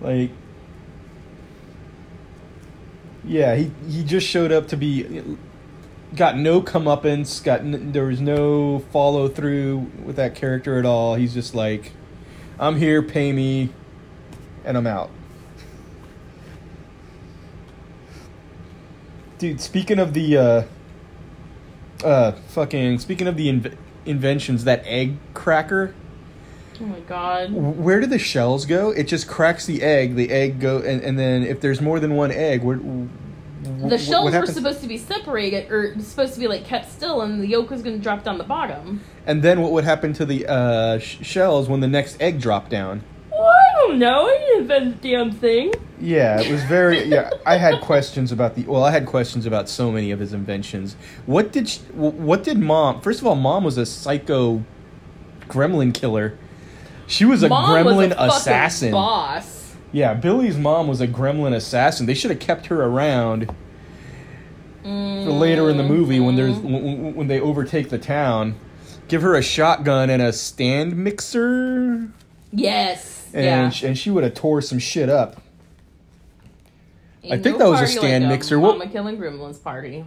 Like, 0.00 0.30
yeah, 3.24 3.56
he 3.56 3.70
he 3.88 4.04
just 4.04 4.26
showed 4.26 4.52
up 4.52 4.68
to 4.68 4.76
be, 4.76 5.36
got 6.14 6.36
no 6.36 6.60
comeuppance, 6.60 7.42
got 7.42 7.60
n- 7.60 7.92
there 7.92 8.04
was 8.04 8.20
no 8.20 8.80
follow 8.92 9.28
through 9.28 9.90
with 10.04 10.16
that 10.16 10.34
character 10.34 10.78
at 10.78 10.84
all. 10.84 11.14
He's 11.14 11.34
just 11.34 11.54
like, 11.54 11.92
I'm 12.58 12.76
here, 12.76 13.02
pay 13.02 13.32
me, 13.32 13.70
and 14.64 14.76
I'm 14.76 14.86
out. 14.86 15.10
Dude, 19.38 19.60
speaking 19.60 19.98
of 19.98 20.14
the, 20.14 20.36
uh, 20.36 20.62
uh, 22.04 22.32
fucking, 22.48 22.98
speaking 22.98 23.26
of 23.26 23.36
the 23.36 23.48
inv- 23.48 23.76
inventions, 24.04 24.64
that 24.64 24.82
egg 24.86 25.16
cracker. 25.34 25.94
Oh 26.80 26.84
my 26.84 27.00
god. 27.00 27.52
Where 27.52 28.00
do 28.00 28.06
the 28.06 28.18
shells 28.18 28.66
go? 28.66 28.90
It 28.90 29.04
just 29.04 29.26
cracks 29.26 29.64
the 29.66 29.82
egg. 29.82 30.14
The 30.14 30.30
egg 30.30 30.60
go, 30.60 30.78
and, 30.78 31.00
and 31.02 31.18
then 31.18 31.42
if 31.42 31.60
there's 31.60 31.80
more 31.80 31.98
than 32.00 32.14
one 32.14 32.30
egg, 32.30 32.62
where 32.62 32.76
wh- 32.76 33.88
The 33.88 33.96
shells 33.98 34.32
were 34.34 34.46
supposed 34.46 34.82
to 34.82 34.86
be 34.86 34.98
separated, 34.98 35.72
or 35.72 35.98
supposed 36.00 36.34
to 36.34 36.40
be 36.40 36.46
like 36.48 36.64
kept 36.64 36.90
still, 36.92 37.22
and 37.22 37.40
the 37.40 37.46
yolk 37.46 37.70
was 37.70 37.82
going 37.82 37.96
to 37.96 38.02
drop 38.02 38.24
down 38.24 38.36
the 38.38 38.44
bottom. 38.44 39.00
and 39.26 39.42
then 39.42 39.62
what 39.62 39.72
would 39.72 39.84
happen 39.84 40.12
to 40.14 40.26
the 40.26 40.46
uh, 40.46 40.98
sh- 40.98 41.18
shells 41.22 41.66
when 41.68 41.80
the 41.80 41.88
next 41.88 42.20
egg 42.20 42.40
dropped 42.40 42.68
down? 42.70 43.02
Don't 43.86 43.98
know. 43.98 44.26
I 44.26 44.38
didn't 44.38 44.60
invent 44.62 45.02
the 45.02 45.08
damn 45.10 45.32
thing. 45.32 45.72
Yeah, 46.00 46.40
it 46.40 46.50
was 46.50 46.62
very. 46.64 47.04
Yeah, 47.04 47.30
I 47.46 47.56
had 47.56 47.80
questions 47.80 48.32
about 48.32 48.54
the. 48.54 48.64
Well, 48.64 48.84
I 48.84 48.90
had 48.90 49.06
questions 49.06 49.46
about 49.46 49.68
so 49.68 49.90
many 49.92 50.10
of 50.10 50.18
his 50.18 50.32
inventions. 50.32 50.96
What 51.26 51.52
did 51.52 51.68
sh- 51.68 51.78
wh- 51.94 52.18
what 52.18 52.42
did 52.44 52.58
mom? 52.58 53.00
First 53.00 53.20
of 53.20 53.26
all, 53.26 53.34
mom 53.36 53.64
was 53.64 53.78
a 53.78 53.86
psycho 53.86 54.62
gremlin 55.48 55.94
killer. 55.94 56.36
She 57.06 57.24
was 57.24 57.42
a 57.44 57.48
Mom 57.48 57.70
gremlin 57.70 58.08
was 58.08 58.32
a 58.34 58.36
assassin. 58.36 58.90
Boss. 58.92 59.74
Yeah, 59.92 60.14
Billy's 60.14 60.56
mom 60.58 60.88
was 60.88 61.00
a 61.00 61.06
gremlin 61.06 61.54
assassin. 61.54 62.06
They 62.06 62.14
should 62.14 62.30
have 62.32 62.40
kept 62.40 62.66
her 62.66 62.82
around 62.82 63.46
for 64.82 64.88
later 64.90 65.70
in 65.70 65.76
the 65.76 65.82
movie 65.84 66.20
when 66.20 66.34
there's 66.36 66.56
Mm-hmm. 66.56 66.72
when, 66.72 67.14
when 67.14 67.26
they 67.28 67.40
overtake 67.40 67.88
the 67.90 67.98
town. 67.98 68.56
Give 69.08 69.22
her 69.22 69.34
a 69.36 69.42
shotgun 69.42 70.10
and 70.10 70.20
a 70.20 70.32
stand 70.32 70.96
mixer, 70.96 72.08
Yes. 72.52 73.15
And 73.34 73.44
yeah. 73.44 73.70
sh- 73.70 73.82
and 73.84 73.98
she 73.98 74.10
would 74.10 74.24
have 74.24 74.34
tore 74.34 74.60
some 74.62 74.78
shit 74.78 75.08
up. 75.08 75.40
I 77.24 77.38
think 77.38 77.58
no 77.58 77.58
that 77.58 77.68
was 77.68 77.80
a 77.82 77.86
stand 77.86 78.24
like 78.24 78.30
mixer. 78.34 78.58
What- 78.60 78.78
Mama 78.78 78.90
killing 78.90 79.16
gremlins 79.18 79.62
party. 79.62 80.04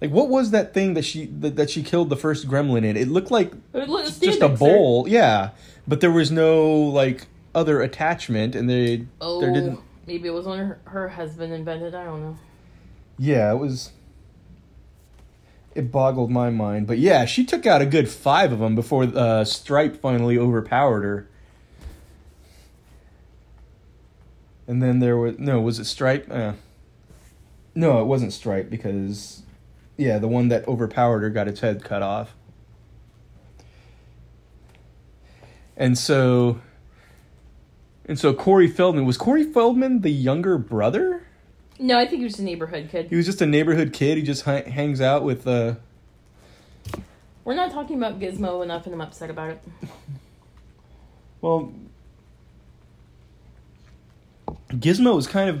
Like 0.00 0.10
what 0.10 0.28
was 0.28 0.50
that 0.50 0.74
thing 0.74 0.94
that 0.94 1.04
she 1.04 1.26
that, 1.26 1.54
that 1.56 1.70
she 1.70 1.82
killed 1.84 2.08
the 2.10 2.16
first 2.16 2.48
gremlin 2.48 2.84
in? 2.84 2.96
It 2.96 3.06
looked 3.08 3.30
like 3.30 3.52
It 3.72 3.88
a 3.88 4.06
stand 4.10 4.20
just 4.22 4.40
a 4.42 4.48
mixer. 4.48 4.64
bowl, 4.64 5.06
yeah, 5.08 5.50
but 5.86 6.00
there 6.00 6.10
was 6.10 6.32
no 6.32 6.68
like 6.72 7.26
other 7.54 7.80
attachment, 7.80 8.56
and 8.56 8.68
they 8.68 9.06
Oh, 9.20 9.40
there 9.40 9.52
didn't. 9.52 9.78
maybe 10.06 10.26
it 10.26 10.32
was 10.32 10.46
when 10.46 10.58
her, 10.58 10.80
her 10.84 11.08
husband 11.10 11.52
invented. 11.52 11.94
I 11.94 12.02
don't 12.04 12.20
know. 12.20 12.36
Yeah, 13.18 13.52
it 13.52 13.58
was. 13.58 13.92
It 15.74 15.90
boggled 15.92 16.30
my 16.30 16.50
mind, 16.50 16.86
but 16.86 16.98
yeah, 16.98 17.24
she 17.24 17.44
took 17.44 17.64
out 17.64 17.80
a 17.80 17.86
good 17.86 18.08
five 18.10 18.52
of 18.52 18.58
them 18.58 18.74
before 18.74 19.04
uh, 19.04 19.44
Stripe 19.44 20.00
finally 20.02 20.36
overpowered 20.36 21.02
her. 21.02 21.28
And 24.66 24.82
then 24.82 25.00
there 25.00 25.16
was 25.16 25.38
no, 25.38 25.60
was 25.60 25.78
it 25.78 25.84
Stripe? 25.86 26.26
Uh, 26.30 26.52
no, 27.74 28.00
it 28.00 28.04
wasn't 28.04 28.32
Stripe 28.32 28.70
because, 28.70 29.42
yeah, 29.96 30.18
the 30.18 30.28
one 30.28 30.48
that 30.48 30.66
overpowered 30.68 31.20
her 31.20 31.30
got 31.30 31.48
its 31.48 31.60
head 31.60 31.82
cut 31.84 32.02
off. 32.02 32.34
And 35.76 35.96
so, 35.98 36.60
and 38.04 38.18
so 38.18 38.34
Corey 38.34 38.68
Feldman 38.68 39.04
was 39.04 39.16
Corey 39.16 39.44
Feldman 39.44 40.02
the 40.02 40.10
younger 40.10 40.58
brother? 40.58 41.26
No, 41.78 41.98
I 41.98 42.06
think 42.06 42.18
he 42.18 42.24
was 42.24 42.38
a 42.38 42.44
neighborhood 42.44 42.88
kid. 42.90 43.08
He 43.08 43.16
was 43.16 43.26
just 43.26 43.40
a 43.40 43.46
neighborhood 43.46 43.92
kid. 43.92 44.16
He 44.18 44.22
just 44.22 44.44
hi- 44.44 44.60
hangs 44.60 45.00
out 45.00 45.24
with. 45.24 45.46
Uh, 45.46 45.74
We're 47.44 47.54
not 47.54 47.72
talking 47.72 47.96
about 47.96 48.20
Gizmo 48.20 48.62
enough, 48.62 48.84
and 48.86 48.94
I'm 48.94 49.00
upset 49.00 49.30
about 49.30 49.50
it. 49.50 49.64
well, 51.40 51.72
Gizmo 54.72 55.18
is 55.18 55.26
kind 55.26 55.50
of 55.50 55.60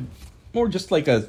more 0.54 0.68
just 0.68 0.90
like 0.90 1.08
a 1.08 1.28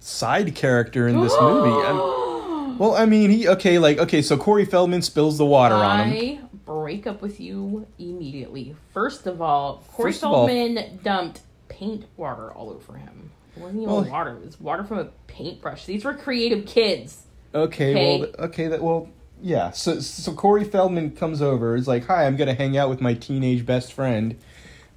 side 0.00 0.54
character 0.54 1.08
in 1.08 1.20
this 1.20 1.32
movie. 1.40 1.70
I'm- 1.86 2.78
well, 2.78 2.96
I 2.96 3.06
mean, 3.06 3.30
he 3.30 3.46
okay, 3.48 3.78
like 3.78 3.98
okay, 3.98 4.20
so 4.20 4.36
Corey 4.36 4.64
Feldman 4.64 5.02
spills 5.02 5.38
the 5.38 5.46
water 5.46 5.76
on 5.76 6.08
him. 6.08 6.38
I 6.42 6.56
break 6.66 7.06
up 7.06 7.22
with 7.22 7.38
you 7.38 7.86
immediately. 8.00 8.74
First 8.92 9.26
of 9.28 9.40
all, 9.40 9.84
Corey 9.92 10.10
First 10.10 10.24
of 10.24 10.32
all- 10.32 10.48
Feldman 10.48 10.98
dumped 11.04 11.40
paint 11.68 12.04
water 12.16 12.50
all 12.52 12.70
over 12.70 12.96
him. 12.98 13.30
It 13.56 13.62
wasn't 13.62 13.82
even 13.82 13.94
Well- 13.94 14.04
water; 14.04 14.30
it 14.38 14.44
was 14.44 14.60
water 14.60 14.82
from 14.82 14.98
a 14.98 15.04
paintbrush. 15.28 15.84
These 15.86 16.04
were 16.04 16.14
creative 16.14 16.66
kids. 16.66 17.22
Okay, 17.54 17.90
Okay. 17.92 18.18
well, 18.20 18.46
okay, 18.46 18.66
that 18.66 18.82
well, 18.82 19.08
yeah. 19.40 19.70
So 19.70 20.00
so 20.00 20.32
Corey 20.32 20.64
Feldman 20.64 21.12
comes 21.12 21.40
over. 21.40 21.76
Is 21.76 21.86
like, 21.86 22.06
hi, 22.06 22.26
I'm 22.26 22.34
gonna 22.36 22.54
hang 22.54 22.76
out 22.76 22.90
with 22.90 23.00
my 23.00 23.14
teenage 23.14 23.64
best 23.64 23.92
friend, 23.92 24.34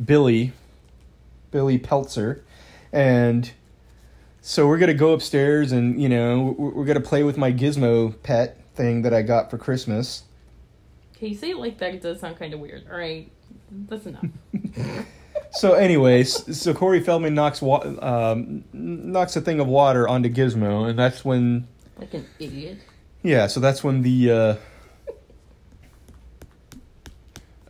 Billy, 0.03 0.51
Billy 1.51 1.77
Peltzer, 1.77 2.43
and 2.91 3.51
so 4.41 4.67
we're 4.67 4.77
gonna 4.77 4.93
go 4.93 5.13
upstairs 5.13 5.71
and 5.71 6.01
you 6.01 6.09
know 6.09 6.55
we're, 6.57 6.85
gonna 6.85 6.99
play 6.99 7.23
with 7.23 7.37
my 7.37 7.51
Gizmo 7.51 8.15
pet 8.23 8.59
thing 8.75 9.01
that 9.03 9.13
I 9.13 9.21
got 9.21 9.49
for 9.49 9.57
Christmas. 9.57 10.23
Okay, 11.15 11.27
you 11.27 11.35
say 11.35 11.51
it 11.51 11.57
like 11.57 11.77
that, 11.79 11.95
it 11.95 12.01
does 12.01 12.19
sound 12.19 12.37
kind 12.37 12.53
of 12.53 12.59
weird. 12.59 12.85
All 12.91 12.97
right, 12.97 13.31
that's 13.71 14.05
enough. 14.05 14.25
So, 15.51 15.73
anyways, 15.73 16.59
so 16.59 16.73
Corey 16.73 16.99
Feldman 17.01 17.33
knocks 17.33 17.61
wa- 17.61 17.83
um, 18.01 18.63
knocks 18.73 19.35
a 19.35 19.41
thing 19.41 19.59
of 19.59 19.67
water 19.67 20.07
onto 20.07 20.29
Gizmo, 20.29 20.87
and 20.89 20.99
that's 20.99 21.23
when 21.25 21.67
like 21.97 22.13
an 22.13 22.25
idiot. 22.37 22.77
Yeah, 23.23 23.47
so 23.47 23.59
that's 23.59 23.83
when 23.83 24.03
the 24.03 24.31
uh 24.31 24.55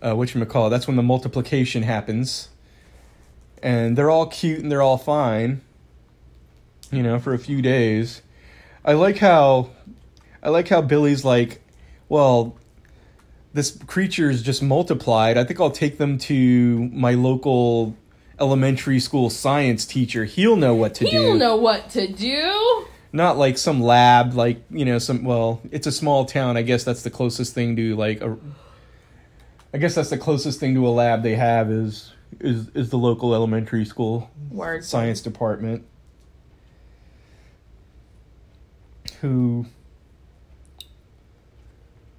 uh 0.12 0.16
what 0.16 0.34
you 0.34 0.46
call 0.46 0.70
that's 0.70 0.88
when 0.88 0.98
the 0.98 1.04
multiplication 1.04 1.84
happens. 1.84 2.50
And 3.64 3.98
they're 3.98 4.10
all 4.10 4.28
cute 4.28 4.60
and 4.60 4.72
they're 4.72 4.82
all 4.82 4.98
fine. 4.98 5.62
You 6.92 7.04
know, 7.04 7.20
for 7.20 7.34
a 7.34 7.40
few 7.40 7.62
days. 7.62 8.22
I 8.86 8.94
like 8.94 9.18
how 9.18 9.70
I 10.42 10.50
like 10.50 10.70
how 10.70 10.82
Billy's 10.82 11.26
like, 11.26 11.62
well, 12.08 12.58
this 13.54 13.78
creature's 13.88 14.42
just 14.42 14.62
multiplied. 14.64 15.38
I 15.38 15.44
think 15.44 15.60
I'll 15.60 15.72
take 15.72 15.98
them 15.98 16.18
to 16.20 16.88
my 16.94 17.14
local 17.14 17.96
elementary 18.40 19.00
school 19.00 19.30
science 19.30 19.86
teacher. 19.86 20.24
He'll 20.26 20.56
know 20.56 20.76
what 20.76 20.96
to 20.96 21.06
do 21.06 21.10
He'll 21.10 21.36
know 21.36 21.56
what 21.58 21.90
to 21.92 22.08
do. 22.08 22.86
not 23.12 23.38
like 23.38 23.58
some 23.58 23.82
lab 23.82 24.34
like 24.36 24.62
you 24.70 24.86
know 24.86 25.00
some 25.00 25.24
well 25.24 25.60
it's 25.72 25.88
a 25.88 25.92
small 25.92 26.24
town 26.26 26.56
i 26.56 26.62
guess 26.62 26.84
that's 26.84 27.02
the 27.04 27.10
closest 27.10 27.54
thing 27.56 27.76
to 27.76 27.96
like 27.96 28.22
a 28.22 28.38
i 29.74 29.78
guess 29.78 29.96
that's 29.96 30.10
the 30.12 30.18
closest 30.18 30.60
thing 30.60 30.76
to 30.76 30.86
a 30.86 30.90
lab 30.90 31.24
they 31.24 31.34
have 31.36 31.72
is 31.72 32.14
is 32.40 32.70
is 32.70 32.90
the 32.90 32.98
local 32.98 33.34
elementary 33.34 33.86
school 33.86 34.30
Word. 34.52 34.84
science 34.84 35.22
department 35.22 35.84
who 39.22 39.66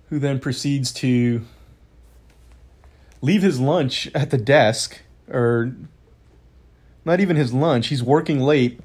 who 0.08 0.18
then 0.18 0.38
proceeds 0.40 0.92
to 0.92 1.42
leave 3.20 3.42
his 3.42 3.60
lunch 3.60 4.10
at 4.14 4.30
the 4.30 4.38
desk 4.38 5.00
or 5.30 5.74
not 7.04 7.20
even 7.20 7.36
his 7.36 7.52
lunch 7.52 7.88
he's 7.88 8.02
working 8.02 8.40
late 8.40 8.80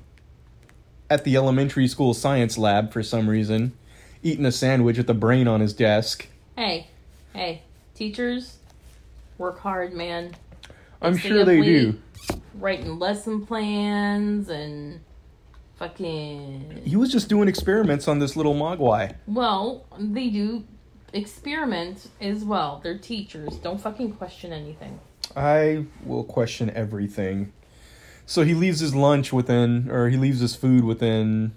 at 1.09 1.23
the 1.23 1.35
elementary 1.35 1.87
school 1.87 2.13
science 2.13 2.57
lab 2.57 2.91
for 2.91 3.01
some 3.01 3.29
reason 3.29 3.73
eating 4.21 4.45
a 4.45 4.51
sandwich 4.51 4.97
with 4.97 5.09
a 5.09 5.13
brain 5.13 5.47
on 5.47 5.59
his 5.61 5.73
desk 5.73 6.27
Hey, 6.55 6.85
hey, 7.33 7.63
teachers, 7.95 8.57
work 9.39 9.57
hard, 9.59 9.91
man. 9.91 10.35
I'm 11.03 11.17
sure 11.17 11.45
they 11.45 11.61
do 11.61 11.99
Writing 12.55 12.97
lesson 12.99 13.45
plans 13.45 14.47
and 14.49 15.01
fucking. 15.75 16.81
he 16.85 16.95
was 16.95 17.11
just 17.11 17.27
doing 17.27 17.47
experiments 17.47 18.07
on 18.07 18.19
this 18.19 18.35
little 18.35 18.53
mogwai 18.55 19.13
Well, 19.27 19.85
they 19.99 20.29
do 20.29 20.63
experiment 21.13 22.09
as 22.21 22.43
well. 22.43 22.79
They're 22.83 22.97
teachers. 22.97 23.57
Don't 23.57 23.79
fucking 23.79 24.13
question 24.13 24.51
anything. 24.51 24.99
I 25.35 25.85
will 26.05 26.23
question 26.23 26.71
everything. 26.71 27.53
So 28.25 28.43
he 28.43 28.53
leaves 28.55 28.79
his 28.79 28.95
lunch 28.95 29.31
within, 29.33 29.91
or 29.91 30.09
he 30.09 30.17
leaves 30.17 30.39
his 30.39 30.55
food 30.55 30.83
within, 30.83 31.53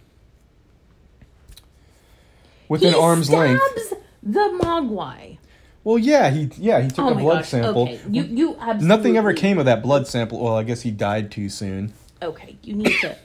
within 2.68 2.92
he 2.92 2.98
arm's 2.98 3.30
length. 3.30 3.94
the 4.22 4.58
mogwai. 4.62 5.38
Well, 5.86 5.98
yeah, 5.98 6.30
he 6.30 6.50
yeah 6.56 6.80
he 6.80 6.88
took 6.88 7.04
Oh 7.04 7.10
a 7.10 7.14
my 7.14 7.20
blood 7.20 7.38
gosh. 7.42 7.48
sample. 7.50 7.82
Okay, 7.84 8.00
you 8.10 8.24
you 8.24 8.56
absolutely. 8.58 8.88
Nothing 8.88 9.16
ever 9.18 9.32
came 9.32 9.56
of 9.56 9.66
that 9.66 9.84
blood 9.84 10.08
sample. 10.08 10.40
Well, 10.40 10.56
I 10.56 10.64
guess 10.64 10.82
he 10.82 10.90
died 10.90 11.30
too 11.30 11.48
soon. 11.48 11.92
Okay, 12.20 12.56
you 12.64 12.74
need 12.74 12.96
to. 13.02 13.16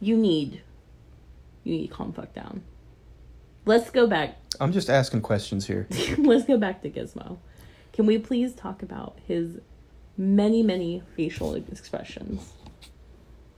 You 0.00 0.16
need. 0.16 0.62
You 1.62 1.74
need 1.76 1.88
to 1.88 1.92
calm 1.92 2.14
fuck 2.14 2.32
down. 2.32 2.62
Let's 3.66 3.90
go 3.90 4.06
back. 4.06 4.38
I'm 4.58 4.72
just 4.72 4.88
asking 4.88 5.20
questions 5.20 5.66
here. 5.66 5.86
Let's 6.16 6.46
go 6.46 6.56
back 6.56 6.80
to 6.84 6.90
Gizmo. 6.90 7.36
Can 7.92 8.06
we 8.06 8.16
please 8.16 8.54
talk 8.54 8.82
about 8.82 9.18
his 9.28 9.58
many, 10.16 10.62
many 10.62 11.02
facial 11.14 11.54
expressions 11.54 12.54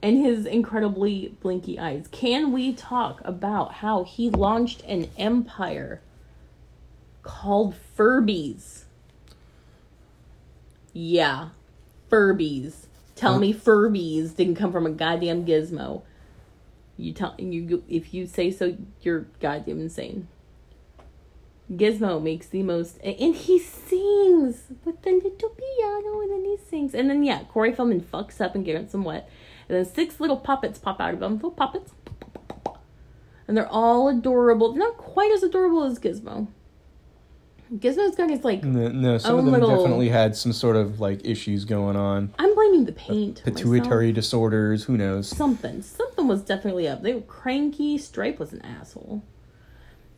and 0.02 0.18
his 0.18 0.46
incredibly 0.46 1.36
blinky 1.42 1.78
eyes? 1.78 2.08
Can 2.10 2.50
we 2.50 2.72
talk 2.72 3.20
about 3.24 3.74
how 3.74 4.02
he 4.02 4.30
launched 4.30 4.82
an 4.82 5.10
empire 5.16 6.00
called 7.26 7.74
Furbies? 7.96 8.84
Yeah, 10.92 11.50
Furbies. 12.10 12.86
Tell 13.14 13.38
me 13.38 13.52
Furbies 13.52 14.36
didn't 14.36 14.56
come 14.56 14.72
from 14.72 14.86
a 14.86 14.90
goddamn 14.90 15.44
gizmo. 15.44 16.02
You 16.96 17.12
tell 17.12 17.34
you 17.38 17.82
if 17.88 18.14
you 18.14 18.26
say 18.26 18.50
so, 18.50 18.76
you're 19.02 19.26
goddamn 19.40 19.80
insane. 19.80 20.28
Gizmo 21.70 22.22
makes 22.22 22.46
the 22.46 22.62
most, 22.62 22.98
and 23.02 23.34
he 23.34 23.58
sings 23.58 24.66
with 24.84 25.02
the 25.02 25.10
little 25.10 25.50
piano, 25.50 26.20
and 26.20 26.30
then 26.30 26.44
he 26.44 26.56
sings, 26.56 26.94
and 26.94 27.10
then 27.10 27.24
yeah, 27.24 27.42
Corey 27.44 27.72
Feldman 27.72 28.02
fucks 28.02 28.40
up 28.40 28.54
and 28.54 28.64
gets 28.64 28.92
some 28.92 29.02
wet, 29.02 29.28
and 29.68 29.76
then 29.76 29.84
six 29.84 30.20
little 30.20 30.36
puppets 30.36 30.78
pop 30.78 31.00
out 31.00 31.12
of 31.12 31.20
him, 31.20 31.34
little 31.34 31.50
puppets, 31.50 31.92
and 33.48 33.56
they're 33.56 33.68
all 33.68 34.08
adorable. 34.08 34.72
They're 34.72 34.84
not 34.84 34.96
quite 34.96 35.32
as 35.32 35.42
adorable 35.42 35.82
as 35.82 35.98
Gizmo. 35.98 36.46
Gizmo's 37.74 38.14
got 38.14 38.30
his 38.30 38.44
like, 38.44 38.62
No, 38.62 38.88
no 38.88 39.18
some 39.18 39.38
of 39.38 39.44
them 39.44 39.52
little- 39.54 39.76
definitely 39.76 40.08
had 40.08 40.36
some 40.36 40.52
sort 40.52 40.76
of 40.76 41.00
like 41.00 41.24
issues 41.24 41.64
going 41.64 41.96
on, 41.96 42.32
I'm 42.38 42.54
blaming 42.54 42.84
the 42.84 42.92
paint. 42.92 43.38
myself. 43.44 43.56
pituitary 43.56 44.12
disorders. 44.12 44.84
Who 44.84 44.96
knows? 44.96 45.28
something. 45.28 45.82
Something 45.82 46.28
was 46.28 46.42
definitely 46.42 46.86
up. 46.88 47.02
They 47.02 47.14
were 47.14 47.20
cranky. 47.22 47.98
Stripe 47.98 48.38
was 48.38 48.52
an 48.52 48.62
asshole. 48.62 49.22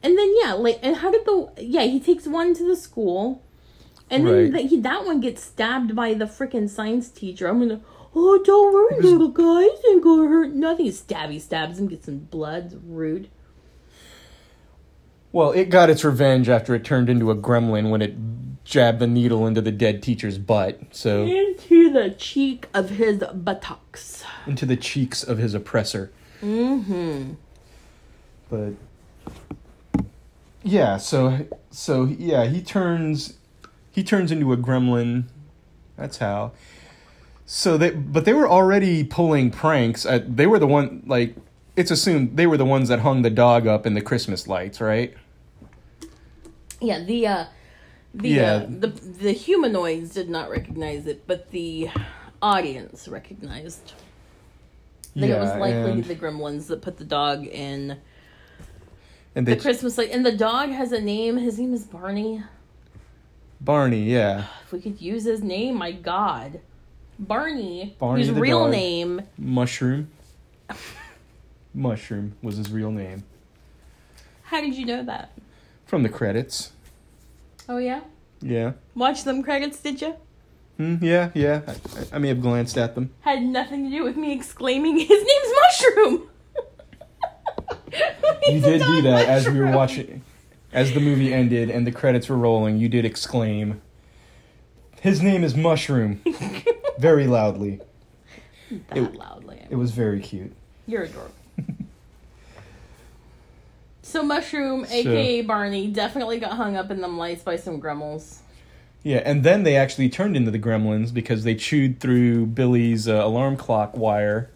And 0.03 0.17
then 0.17 0.35
yeah, 0.43 0.53
like 0.53 0.79
and 0.83 0.97
how 0.97 1.11
did 1.11 1.25
the 1.25 1.53
yeah 1.59 1.83
he 1.83 1.99
takes 1.99 2.27
one 2.27 2.55
to 2.55 2.65
the 2.65 2.77
school, 2.77 3.43
and 4.11 4.27
then 4.27 4.53
the, 4.53 4.61
he, 4.61 4.81
that 4.81 5.05
one 5.05 5.21
gets 5.21 5.43
stabbed 5.43 5.97
by 5.97 6.15
the 6.15 6.27
freaking 6.27 6.69
science 6.69 7.09
teacher. 7.09 7.49
I'm 7.49 7.59
gonna 7.59 7.81
oh 8.15 8.41
don't 8.45 8.73
worry 8.73 9.01
little 9.03 9.29
guy 9.29 9.69
guys 9.69 9.81
ain't 9.91 10.05
gonna 10.05 10.29
hurt 10.29 10.53
nothing. 10.55 10.87
Stabby 10.87 11.41
stabs 11.41 11.81
him, 11.81 11.89
gets 11.89 12.07
some 12.07 12.19
blood. 12.19 12.81
Rude. 12.85 13.29
Well, 15.39 15.53
it 15.53 15.71
got 15.71 15.89
its 15.89 16.03
revenge 16.05 16.49
after 16.49 16.75
it 16.75 16.83
turned 16.83 17.09
into 17.09 17.31
a 17.31 17.37
gremlin 17.37 17.91
when 17.91 18.03
it 18.03 18.17
jabbed 18.65 18.99
the 18.99 19.07
needle 19.07 19.47
into 19.47 19.61
the 19.61 19.71
dead 19.71 20.03
teacher's 20.03 20.37
butt. 20.37 20.81
So 20.91 21.27
Into 21.27 21.93
the 21.93 22.11
cheek 22.11 22.67
of 22.75 22.91
his 22.91 23.19
buttocks. 23.19 24.25
into 24.49 24.67
the 24.67 24.77
cheeks 24.77 25.23
of 25.23 25.39
his 25.39 25.55
oppressor. 25.55 26.11
Mm-hmm. 26.43 27.35
But 28.51 28.73
yeah, 30.65 30.97
so 30.97 31.47
so 31.71 32.07
yeah, 32.07 32.47
he 32.47 32.61
turns 32.61 33.35
he 33.93 34.03
turns 34.03 34.33
into 34.33 34.53
a 34.53 34.57
gremlin. 34.57 35.27
That's 35.97 36.19
how. 36.19 36.51
So 37.47 37.79
they 37.79 37.91
but 37.91 38.25
they 38.25 38.33
were 38.33 38.49
already 38.49 39.05
pulling 39.05 39.53
pranks. 39.53 40.05
At, 40.05 40.37
they 40.37 40.49
were 40.49 40.59
the 40.59 40.67
one 40.67 41.05
like 41.07 41.37
it's 41.77 41.93
assumed 41.93 42.37
they 42.37 42.49
were 42.49 42.57
the 42.57 42.65
ones 42.65 42.89
that 42.89 42.99
hung 42.99 43.23
the 43.23 43.31
dog 43.31 43.69
up 43.69 43.87
in 43.87 43.95
the 43.95 44.03
Christmas 44.03 44.49
lights, 44.49 44.81
right? 44.81 45.15
Yeah, 46.81 47.01
the 47.01 47.27
uh 47.27 47.45
the 48.15 48.29
Yeah. 48.29 48.53
uh, 48.55 48.67
the 48.69 48.87
the 48.89 49.33
humanoids 49.33 50.15
did 50.15 50.29
not 50.29 50.51
recognize 50.51 51.07
it, 51.07 51.27
but 51.27 51.51
the 51.51 51.91
audience 52.41 53.09
recognized. 53.09 53.93
I 55.17 55.21
think 55.21 55.33
it 55.33 55.41
was 55.41 55.51
likely 55.51 55.93
and, 55.93 56.05
the 56.05 56.15
gremlins 56.15 56.69
that 56.69 56.81
put 56.81 56.99
the 56.99 57.05
dog 57.05 57.45
in 57.47 57.99
and 59.35 59.47
the 59.47 59.57
Christmas 59.57 59.99
light. 59.99 60.11
And 60.13 60.25
the 60.25 60.37
dog 60.37 60.71
has 60.71 60.93
a 60.93 61.01
name. 61.01 61.37
His 61.39 61.59
name 61.59 61.75
is 61.75 61.85
Barney. 61.85 62.43
Barney, 63.61 64.05
yeah, 64.05 64.45
If 64.63 64.73
we 64.73 64.81
could 64.81 65.01
use 65.01 65.25
his 65.25 65.43
name, 65.43 65.75
my 65.77 65.91
God. 65.91 66.61
Barney, 67.19 67.97
Barney 67.99 68.23
the 68.25 68.35
real 68.35 68.65
dog. 68.65 68.71
name. 68.71 69.23
Mushroom. 69.37 70.11
Mushroom 71.75 72.35
was 72.43 72.57
his 72.57 72.71
real 72.71 72.91
name 72.91 73.25
How 74.45 74.61
did 74.61 74.75
you 74.75 74.87
know 74.87 75.03
that? 75.05 75.33
From 75.89 76.03
the 76.05 76.09
credits. 76.09 76.73
Oh, 77.69 77.79
yeah? 77.79 78.03
Yeah. 78.41 78.73
Watch 78.95 79.25
them 79.25 79.43
credits, 79.43 79.81
did 79.81 80.01
you? 80.01 80.15
Hmm, 80.77 80.97
yeah, 81.03 81.31
yeah. 81.35 81.63
I, 82.13 82.17
I 82.17 82.19
may 82.19 82.29
have 82.29 82.41
glanced 82.41 82.79
at 82.79 82.95
them. 82.95 83.11
Had 83.23 83.43
nothing 83.43 83.85
to 83.85 83.91
do 83.91 84.05
with 84.05 84.17
me 84.17 84.33
exclaiming, 84.33 84.99
his 84.99 85.09
name's 85.09 85.55
Mushroom! 85.63 86.29
You 88.49 88.61
did 88.61 88.81
do 88.83 89.03
that 89.03 89.29
as 89.29 89.49
we 89.49 89.59
were 89.61 89.71
watching, 89.71 90.23
as 90.73 90.93
the 90.95 91.01
movie 91.01 91.33
ended 91.35 91.71
and 91.71 91.87
the 91.87 91.93
credits 91.93 92.29
were 92.29 92.37
rolling. 92.37 92.79
You 92.79 92.89
did 92.89 93.05
exclaim, 93.05 93.81
"His 95.01 95.21
name 95.23 95.43
is 95.45 95.55
Mushroom," 95.55 96.21
very 96.99 97.27
loudly. 97.27 97.81
that 98.71 98.97
It- 98.97 99.15
loudly. 99.15 99.67
It 99.69 99.77
was 99.77 99.91
very 99.91 100.21
cute. 100.21 100.53
You're 100.87 101.03
adorable. 101.05 101.35
So 104.09 104.23
Mushroom, 104.23 104.87
So- 104.87 104.95
aka 104.95 105.43
Barney, 105.43 105.89
definitely 105.89 106.39
got 106.41 106.53
hung 106.53 106.77
up 106.77 106.91
in 106.91 107.03
them 107.03 107.19
lights 107.19 107.43
by 107.43 107.57
some 107.57 107.79
gremlins. 107.79 108.39
Yeah, 109.03 109.19
and 109.19 109.45
then 109.45 109.65
they 109.65 109.77
actually 109.77 110.09
turned 110.09 110.35
into 110.35 110.51
the 110.51 110.59
gremlins 110.59 111.13
because 111.13 111.45
they 111.45 111.55
chewed 111.55 112.01
through 112.01 112.47
Billy's 112.47 113.07
uh, 113.07 113.17
alarm 113.25 113.59
clock 113.59 113.95
wire. 113.97 114.51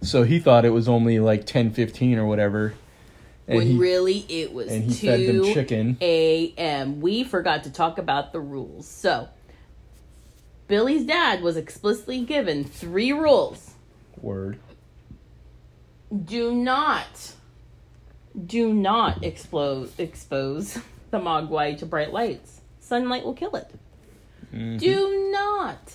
So 0.00 0.22
he 0.22 0.38
thought 0.38 0.64
it 0.64 0.70
was 0.70 0.88
only 0.88 1.18
like 1.18 1.44
10, 1.44 1.72
15 1.72 2.18
or 2.18 2.24
whatever. 2.26 2.74
And 3.48 3.58
when 3.58 3.66
he, 3.66 3.76
really 3.76 4.24
it 4.28 4.52
was 4.52 4.70
and 4.70 4.84
he 4.84 5.06
fed 5.06 5.26
them 5.26 5.42
2 5.42 5.54
chicken. 5.54 5.96
a.m. 6.00 7.00
We 7.00 7.24
forgot 7.24 7.64
to 7.64 7.72
talk 7.72 7.98
about 7.98 8.32
the 8.32 8.40
rules. 8.40 8.86
So, 8.86 9.28
Billy's 10.68 11.04
dad 11.04 11.42
was 11.42 11.56
explicitly 11.56 12.20
given 12.20 12.62
three 12.64 13.12
rules. 13.12 13.72
Word. 14.20 14.58
Do 16.24 16.54
not, 16.54 17.32
do 18.46 18.72
not 18.72 19.22
explode, 19.24 19.90
expose 19.98 20.74
the 21.10 21.18
Mogwai 21.18 21.78
to 21.78 21.86
bright 21.86 22.12
lights. 22.12 22.60
Sunlight 22.80 23.24
will 23.24 23.34
kill 23.34 23.54
it. 23.56 23.70
Mhm. 24.52 24.78
Do 24.78 25.30
not 25.32 25.94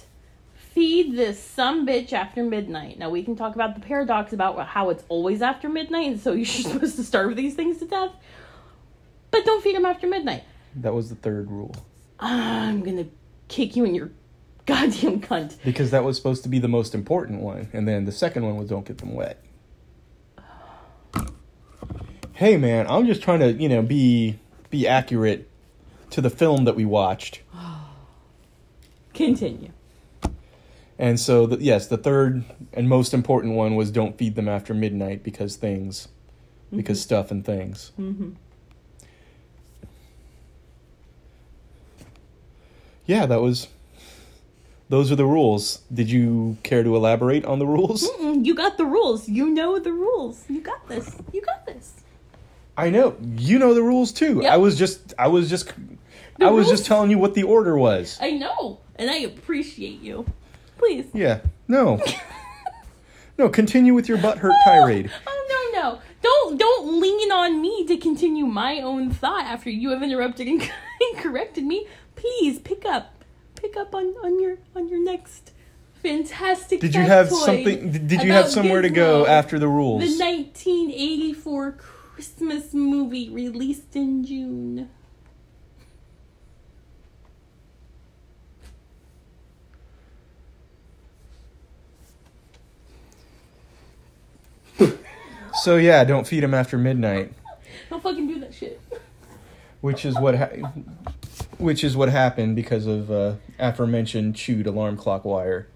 feed 0.56 1.16
this 1.16 1.42
some 1.42 1.86
bitch 1.88 2.14
after 2.14 2.44
midnight. 2.44 2.98
Now 3.00 3.10
we 3.10 3.24
can 3.24 3.36
talk 3.36 3.56
about 3.56 3.76
the 3.76 3.82
paradox 3.82 4.34
about 4.34 4.60
how 4.68 4.90
it's 4.90 5.04
always 5.10 5.42
after 5.42 5.70
midnight, 5.70 6.08
and 6.08 6.20
so 6.20 6.32
you're 6.34 6.46
supposed 6.46 6.96
to 6.98 7.04
starve 7.04 7.36
these 7.36 7.56
things 7.56 7.78
to 7.80 7.86
death. 7.86 8.12
But 9.32 9.46
don't 9.46 9.64
feed 9.64 9.76
them 9.76 9.86
after 9.86 10.08
midnight. 10.08 10.44
That 10.76 10.94
was 10.94 11.10
the 11.10 11.16
third 11.16 11.50
rule. 11.52 11.76
I'm 12.20 12.82
gonna 12.84 13.06
kick 13.48 13.76
you 13.76 13.86
in 13.86 13.96
your 13.96 14.12
goddamn 14.66 15.22
cunt. 15.22 15.56
Because 15.64 15.92
that 15.92 16.04
was 16.04 16.18
supposed 16.18 16.44
to 16.44 16.50
be 16.50 16.60
the 16.60 16.68
most 16.68 16.94
important 16.96 17.42
one. 17.42 17.70
And 17.74 17.88
then 17.88 18.06
the 18.06 18.12
second 18.12 18.44
one 18.46 18.58
was 18.58 18.70
don't 18.70 18.86
get 18.86 18.98
them 19.00 19.14
wet. 19.14 19.42
Hey 22.40 22.56
man, 22.56 22.88
I'm 22.88 23.06
just 23.06 23.22
trying 23.22 23.42
to, 23.42 23.52
you 23.52 23.68
know, 23.68 23.82
be 23.82 24.40
be 24.70 24.88
accurate 24.88 25.50
to 26.12 26.22
the 26.22 26.30
film 26.30 26.64
that 26.64 26.74
we 26.74 26.86
watched. 26.86 27.42
Continue. 29.14 29.74
And 30.98 31.20
so, 31.20 31.46
the, 31.48 31.62
yes, 31.62 31.88
the 31.88 31.98
third 31.98 32.46
and 32.72 32.88
most 32.88 33.14
important 33.14 33.56
one 33.56 33.76
was 33.76 33.92
don't 33.92 34.18
feed 34.18 34.36
them 34.36 34.48
after 34.48 34.74
midnight 34.74 35.22
because 35.22 35.58
things, 35.58 36.08
because 36.74 37.02
stuff 37.02 37.30
and 37.30 37.44
things. 37.44 37.92
Mm-hmm. 38.00 38.30
Yeah, 43.06 43.26
that 43.26 43.42
was. 43.42 43.68
Those 44.88 45.12
are 45.12 45.18
the 45.18 45.26
rules. 45.26 45.82
Did 45.94 46.10
you 46.10 46.56
care 46.64 46.84
to 46.84 46.96
elaborate 46.96 47.44
on 47.44 47.60
the 47.60 47.68
rules? 47.68 48.10
Mm-mm, 48.10 48.46
you 48.46 48.56
got 48.56 48.78
the 48.78 48.86
rules. 48.86 49.28
You 49.28 49.50
know 49.50 49.78
the 49.78 49.92
rules. 49.92 50.46
You 50.48 50.62
got 50.62 50.88
this. 50.88 51.18
You 51.34 51.42
got 51.42 51.66
this. 51.66 51.96
I 52.80 52.90
know 52.90 53.18
you 53.36 53.60
know 53.60 53.74
the 53.74 53.84
rules 53.84 54.14
too. 54.14 54.40
Yep. 54.42 54.54
I 54.54 54.56
was 54.56 54.78
just, 54.78 55.14
I 55.20 55.28
was 55.28 55.50
just, 55.50 55.74
The 56.38 56.46
I 56.46 56.50
was 56.50 56.68
rules- 56.68 56.80
just 56.80 56.86
telling 56.86 57.12
you 57.12 57.18
what 57.18 57.34
the 57.34 57.44
order 57.44 57.78
was. 57.78 58.18
I 58.22 58.32
know, 58.32 58.80
and 58.96 59.12
I 59.12 59.18
appreciate 59.18 60.00
you. 60.00 60.26
Please. 60.78 61.08
Yeah. 61.14 61.42
No. 61.68 62.02
no. 63.38 63.50
Continue 63.50 63.94
with 63.94 64.08
your 64.08 64.18
butthurt 64.18 64.54
tirade. 64.64 65.12
Oh 65.28 65.72
no 65.74 65.82
no! 65.82 66.02
Don't 66.22 66.58
don't 66.58 67.02
lean 67.02 67.30
on 67.34 67.62
me 67.62 67.86
to 67.86 67.98
continue 67.98 68.46
my 68.46 68.80
own 68.80 69.12
thought 69.12 69.44
after 69.44 69.70
you 69.70 69.90
have 69.90 70.02
interrupted 70.02 70.48
and, 70.48 70.70
corrected 71.18 71.66
me. 71.66 71.86
Please 72.16 72.60
pick 72.60 72.86
up, 72.86 73.26
pick 73.56 73.76
up 73.76 73.94
on 73.94 74.16
on 74.24 74.42
your 74.42 74.58
on 74.74 74.88
your 74.88 75.04
next 75.04 75.52
fantastic. 76.02 76.80
Did 76.80 76.96
you 76.96 77.02
have 77.02 77.30
something? 77.30 77.92
Did 78.08 78.24
you 78.24 78.32
have 78.32 78.48
somewhere 78.48 78.82
to 78.82 78.90
go 78.90 79.28
after 79.28 79.60
the 79.60 79.68
rules? 79.68 80.00
the 80.00 80.24
1984 80.24 81.78
Christmas 82.20 82.74
movie 82.74 83.30
released 83.30 83.96
in 83.96 84.26
June? 84.26 84.90
So 95.64 95.78
yeah, 95.78 96.04
don't 96.04 96.28
feed 96.28 96.44
him 96.44 96.54
after 96.54 96.78
midnight, 96.78 97.32
Don't 97.90 98.04
fucking 98.04 98.28
do 98.28 98.42
that 98.42 98.54
shit. 98.54 98.82
which 99.80 100.04
is 100.04 100.20
what 100.20 100.36
ha- 100.36 100.72
which 101.58 101.86
is 101.86 101.96
what 101.96 102.10
happened 102.10 102.58
because 102.58 102.86
of 102.86 103.10
uh, 103.10 103.36
aforementioned 103.60 104.36
chewed 104.36 104.68
alarm 104.68 104.98
clock 104.98 105.24
wire, 105.24 105.68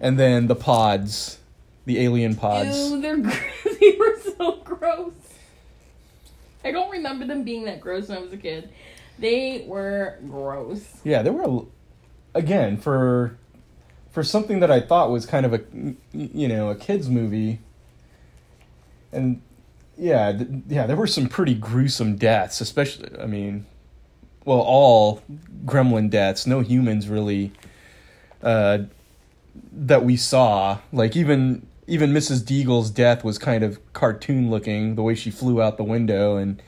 and 0.00 0.20
then 0.20 0.46
the 0.46 0.54
pods, 0.54 1.38
the 1.84 1.98
alien 2.00 2.36
pods. 2.36 2.76
Ew, 2.92 3.00
they're 3.00 3.16
they 3.80 3.96
were 3.98 4.16
so 4.38 4.52
gross. 4.64 5.12
I 6.64 6.70
don't 6.70 6.90
remember 6.90 7.26
them 7.26 7.44
being 7.44 7.64
that 7.64 7.80
gross 7.80 8.08
when 8.08 8.18
I 8.18 8.20
was 8.20 8.32
a 8.32 8.38
kid. 8.38 8.70
They 9.18 9.64
were 9.66 10.18
gross. 10.26 10.84
Yeah, 11.04 11.22
they 11.22 11.30
were, 11.30 11.66
again 12.34 12.76
for 12.76 13.38
for 14.10 14.22
something 14.22 14.60
that 14.60 14.70
I 14.70 14.80
thought 14.80 15.10
was 15.10 15.26
kind 15.26 15.46
of 15.46 15.54
a 15.54 15.60
you 16.12 16.48
know 16.48 16.70
a 16.70 16.74
kids 16.74 17.08
movie, 17.08 17.60
and 19.12 19.40
yeah, 19.96 20.32
th- 20.32 20.48
yeah, 20.68 20.86
there 20.86 20.96
were 20.96 21.06
some 21.06 21.28
pretty 21.28 21.54
gruesome 21.54 22.16
deaths, 22.16 22.60
especially 22.60 23.10
I 23.20 23.26
mean, 23.26 23.66
well, 24.44 24.60
all 24.60 25.22
gremlin 25.64 26.10
deaths. 26.10 26.46
No 26.46 26.60
humans 26.60 27.08
really 27.08 27.52
uh, 28.42 28.78
that 29.72 30.04
we 30.04 30.16
saw. 30.16 30.78
Like 30.92 31.16
even 31.16 31.66
even 31.86 32.12
Mrs. 32.12 32.42
Deagle's 32.42 32.90
death 32.90 33.24
was 33.24 33.38
kind 33.38 33.62
of 33.64 33.78
cartoon 33.92 34.50
looking, 34.50 34.94
the 34.94 35.02
way 35.02 35.14
she 35.14 35.30
flew 35.30 35.60
out 35.62 35.76
the 35.76 35.84
window, 35.84 36.36
and 36.36 36.62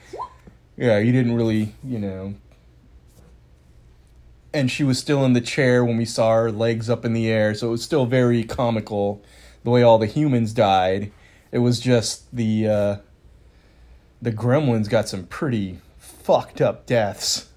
yeah, 0.76 0.98
you 0.98 1.12
didn't 1.12 1.35
really 1.35 1.74
you 1.85 1.98
know 1.98 2.35
and 4.57 4.70
she 4.70 4.83
was 4.85 4.98
still 4.98 5.22
in 5.26 5.35
the 5.35 5.40
chair 5.40 5.85
when 5.85 5.98
we 5.98 6.05
saw 6.07 6.33
her 6.35 6.50
legs 6.50 6.88
up 6.88 7.05
in 7.05 7.12
the 7.12 7.29
air 7.29 7.55
so 7.55 7.68
it 7.68 7.70
was 7.72 7.83
still 7.83 8.07
very 8.07 8.42
comical 8.42 9.22
the 9.64 9.70
way 9.70 9.83
all 9.83 9.98
the 9.98 10.07
humans 10.07 10.52
died 10.55 11.12
it 11.52 11.59
was 11.59 11.79
just 11.79 12.35
the 12.35 12.66
uh 12.66 12.96
the 14.22 14.33
gremlins 14.33 14.88
got 14.88 15.09
some 15.09 15.26
pretty 15.26 15.79
fucked 15.98 16.61
up 16.61 16.87
deaths 16.87 17.50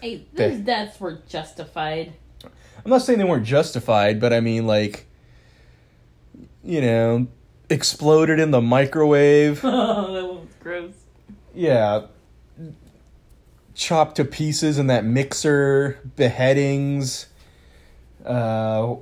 Hey, 0.00 0.26
those 0.32 0.58
deaths 0.60 1.00
were 1.00 1.20
justified. 1.28 2.12
i'm 2.44 2.90
not 2.90 3.02
saying 3.02 3.18
they 3.18 3.24
weren't 3.24 3.44
justified 3.46 4.20
but 4.20 4.32
i 4.32 4.38
mean 4.38 4.64
like 4.64 5.06
you 6.64 6.80
know 6.80 7.26
exploded 7.70 8.38
in 8.40 8.50
the 8.50 8.60
microwave 8.60 9.60
Oh, 9.64 10.12
that 10.14 10.24
was 10.24 10.46
gross. 10.60 10.92
yeah 11.54 12.06
chopped 13.74 14.16
to 14.16 14.24
pieces 14.24 14.78
in 14.78 14.88
that 14.88 15.04
mixer 15.04 15.98
beheadings 16.16 17.26
uh 18.24 18.94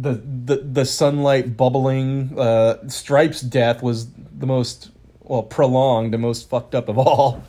the 0.00 0.14
the 0.14 0.56
the 0.56 0.84
sunlight 0.86 1.56
bubbling 1.56 2.38
uh 2.38 2.88
stripes 2.88 3.40
death 3.42 3.82
was 3.82 4.08
the 4.38 4.46
most 4.46 4.90
well 5.20 5.42
prolonged 5.42 6.12
the 6.14 6.18
most 6.18 6.48
fucked 6.48 6.74
up 6.74 6.88
of 6.88 6.98
all 6.98 7.42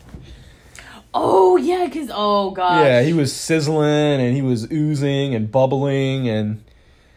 Oh 1.14 1.58
yeah, 1.58 1.90
cause 1.90 2.10
oh 2.14 2.52
god. 2.52 2.86
yeah 2.86 3.02
he 3.02 3.12
was 3.12 3.34
sizzling 3.36 4.22
and 4.22 4.34
he 4.34 4.42
was 4.42 4.72
oozing 4.72 5.36
and 5.36 5.52
bubbling 5.52 6.30
and 6.30 6.64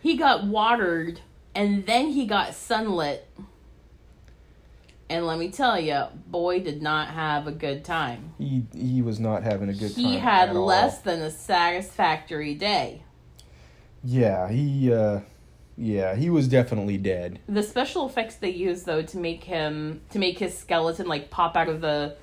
he 0.05 0.17
got 0.17 0.45
watered 0.47 1.21
and 1.55 1.87
then 1.87 2.09
he 2.11 2.27
got 2.27 2.55
sunlit. 2.55 3.27
And 5.09 5.27
let 5.27 5.38
me 5.38 5.51
tell 5.51 5.79
you, 5.79 6.05
boy 6.27 6.61
did 6.61 6.81
not 6.83 7.09
have 7.09 7.47
a 7.47 7.53
good 7.53 7.85
time. 7.85 8.33
he 8.38 8.64
he 8.75 9.03
was 9.03 9.19
not 9.21 9.43
having 9.43 9.69
a 9.69 9.75
good 9.75 9.95
time 9.95 10.05
He 10.05 10.17
had 10.17 10.51
at 10.51 10.57
all. 10.57 10.64
less 10.67 10.99
than 11.01 11.21
a 11.21 11.31
satisfactory 11.31 12.55
day. 12.55 13.03
yeah 14.03 14.49
he 14.51 14.93
uh 14.93 15.21
yeah 15.77 16.14
he 16.14 16.29
was 16.31 16.47
definitely 16.49 16.99
dead 16.99 17.40
The 17.49 17.62
special 17.62 18.07
effects 18.07 18.37
they 18.37 18.51
used 18.51 18.85
though 18.87 19.03
to 19.03 19.17
make 19.19 19.43
him 19.45 20.01
to 20.11 20.19
make 20.19 20.38
his 20.38 20.57
skeleton 20.57 21.07
like 21.07 21.31
pop 21.31 21.57
out 21.57 21.69
of 21.69 21.81
the 21.81 22.17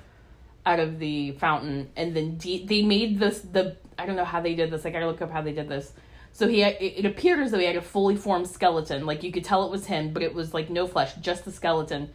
out 0.64 0.78
of 0.80 0.98
the 1.00 1.32
fountain 1.32 1.90
and 1.96 2.14
then 2.16 2.36
de- 2.38 2.64
they 2.64 2.82
made 2.82 3.18
this 3.18 3.40
the 3.40 3.76
I 3.98 4.06
don't 4.06 4.16
know 4.16 4.24
how 4.24 4.40
they 4.40 4.54
did 4.54 4.70
this. 4.70 4.86
I 4.86 4.90
gotta 4.90 5.06
look 5.06 5.20
up 5.22 5.30
how 5.30 5.42
they 5.42 5.52
did 5.52 5.68
this. 5.68 5.92
So 6.32 6.48
he 6.48 6.60
had, 6.60 6.74
it, 6.80 6.98
it 6.98 7.04
appeared 7.04 7.40
as 7.40 7.50
though 7.50 7.58
he 7.58 7.66
had 7.66 7.76
a 7.76 7.82
fully 7.82 8.16
formed 8.16 8.48
skeleton. 8.48 9.04
Like 9.06 9.22
you 9.22 9.30
could 9.32 9.44
tell 9.44 9.64
it 9.66 9.70
was 9.70 9.86
him, 9.86 10.12
but 10.12 10.22
it 10.22 10.34
was 10.34 10.54
like 10.54 10.70
no 10.70 10.86
flesh, 10.86 11.14
just 11.16 11.44
the 11.44 11.52
skeleton. 11.52 12.10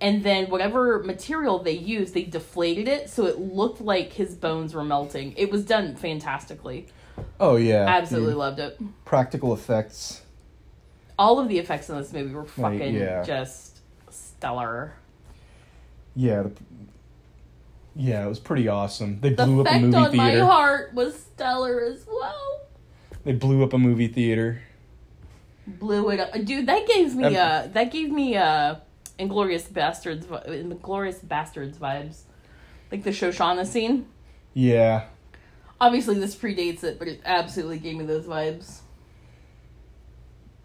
And 0.00 0.22
then 0.24 0.50
whatever 0.50 1.02
material 1.02 1.58
they 1.58 1.72
used, 1.72 2.14
they 2.14 2.22
deflated 2.24 2.88
it 2.88 3.10
so 3.10 3.26
it 3.26 3.38
looked 3.38 3.80
like 3.80 4.12
his 4.14 4.34
bones 4.34 4.74
were 4.74 4.84
melting. 4.84 5.34
It 5.36 5.50
was 5.50 5.64
done 5.64 5.94
fantastically. 5.94 6.86
oh 7.38 7.56
yeah 7.56 7.84
Absolutely 7.86 8.32
the 8.32 8.38
loved 8.38 8.58
it. 8.60 8.80
practical 9.04 9.52
effects 9.52 10.22
All 11.18 11.38
of 11.38 11.48
the 11.48 11.58
effects 11.58 11.88
in 11.90 11.96
this 11.96 12.12
movie 12.12 12.32
were 12.34 12.46
Like, 12.56 12.78
fucking 12.78 12.94
yeah. 12.94 13.22
just 13.22 13.80
stellar. 14.10 14.94
Yeah, 16.16 16.42
the, 16.42 16.52
yeah, 17.94 18.24
it 18.24 18.28
was 18.28 18.38
pretty 18.40 18.68
awesome. 18.68 19.20
They 19.20 19.30
The 19.34 19.44
blew 19.44 19.60
up 19.60 19.66
a 19.66 19.70
effect 19.70 19.82
movie 19.84 19.96
on 19.96 20.16
my 20.16 20.36
heart 20.38 20.94
was 20.94 21.14
stellar 21.22 21.80
as 21.82 22.06
well. 22.06 22.49
They 23.24 23.32
blew 23.32 23.62
up 23.62 23.72
a 23.72 23.78
movie 23.78 24.08
theater. 24.08 24.62
Blew 25.66 26.08
it 26.10 26.20
up, 26.20 26.32
dude. 26.44 26.66
That 26.66 26.86
gave 26.86 27.14
me 27.14 27.36
uh 27.36 27.68
that 27.72 27.90
gave 27.92 28.10
me 28.10 28.36
uh 28.36 28.76
Inglourious 29.18 29.68
Basterds, 29.68 30.24
Inglourious 30.48 31.24
Basterds 31.24 31.76
vibes, 31.76 32.22
like 32.90 33.02
the 33.04 33.10
Shoshana 33.10 33.66
scene. 33.66 34.06
Yeah. 34.54 35.06
Obviously, 35.80 36.18
this 36.18 36.34
predates 36.34 36.82
it, 36.82 36.98
but 36.98 37.08
it 37.08 37.20
absolutely 37.24 37.78
gave 37.78 37.96
me 37.96 38.04
those 38.04 38.24
vibes. 38.26 38.80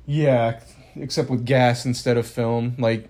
Yeah, 0.06 0.60
except 0.96 1.30
with 1.30 1.46
gas 1.46 1.86
instead 1.86 2.18
of 2.18 2.26
film. 2.28 2.76
Like 2.78 3.10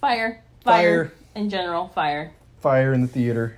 Fire, 0.00 0.42
fire, 0.62 1.06
Fire. 1.06 1.12
in 1.34 1.48
general, 1.50 1.88
fire. 1.88 2.32
fire 2.60 2.92
in 2.92 3.00
the 3.00 3.08
theater. 3.08 3.56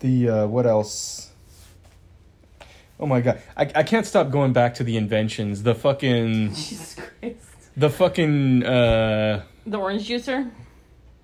The 0.00 0.28
uh 0.28 0.46
what 0.46 0.66
else? 0.66 1.31
Oh 3.02 3.06
my 3.06 3.20
god. 3.20 3.42
I 3.56 3.62
I 3.74 3.82
can't 3.82 4.06
stop 4.06 4.30
going 4.30 4.52
back 4.52 4.74
to 4.74 4.84
the 4.84 4.96
inventions. 4.96 5.64
The 5.64 5.74
fucking 5.74 6.50
Jesus 6.54 6.94
Christ. 6.94 7.36
the 7.76 7.90
fucking 7.90 8.64
uh 8.64 9.42
The 9.66 9.76
orange 9.76 10.08
juicer, 10.08 10.48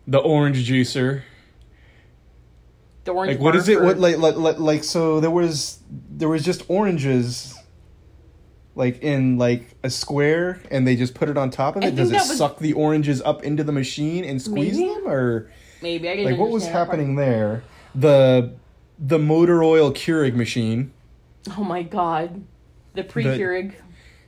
the 0.09 0.19
orange 0.19 0.69
juicer. 0.69 1.23
the 3.05 3.13
orange. 3.13 3.35
Like 3.37 3.41
what 3.41 3.55
is 3.55 3.69
it? 3.69 3.81
What 3.81 3.97
like, 3.99 4.19
like 4.19 4.35
like 4.35 4.59
like 4.59 4.83
so 4.85 5.21
there 5.21 5.31
was 5.31 5.79
there 6.11 6.29
was 6.29 6.45
just 6.45 6.69
oranges 6.69 7.55
like 8.75 9.01
in 9.03 9.39
like 9.39 9.77
a 9.85 9.91
square 9.91 10.61
and 10.73 10.85
they 10.85 10.97
just 10.97 11.15
put 11.15 11.29
it 11.29 11.39
on 11.39 11.49
top 11.51 11.77
of 11.77 11.85
it. 11.85 11.95
Does 11.95 12.11
it 12.11 12.15
was- 12.15 12.37
suck 12.37 12.59
the 12.59 12.73
oranges 12.73 13.23
up 13.23 13.45
into 13.45 13.63
the 13.63 13.73
machine 13.73 14.25
and 14.25 14.43
squeeze 14.43 14.77
Maybe. 14.77 14.95
them 14.95 15.07
or 15.07 15.49
Maybe 15.81 16.09
I 16.11 16.15
like 16.29 16.39
what 16.41 16.51
was 16.51 16.67
happening 16.67 17.15
there? 17.15 17.63
The 17.95 18.53
the 18.99 19.21
motor 19.21 19.63
oil 19.63 19.93
Keurig 19.93 20.35
machine. 20.35 20.93
Oh 21.57 21.65
my 21.65 21.83
god, 21.83 22.45
the 22.95 23.05
pre 23.05 23.25
Keurig. 23.25 23.75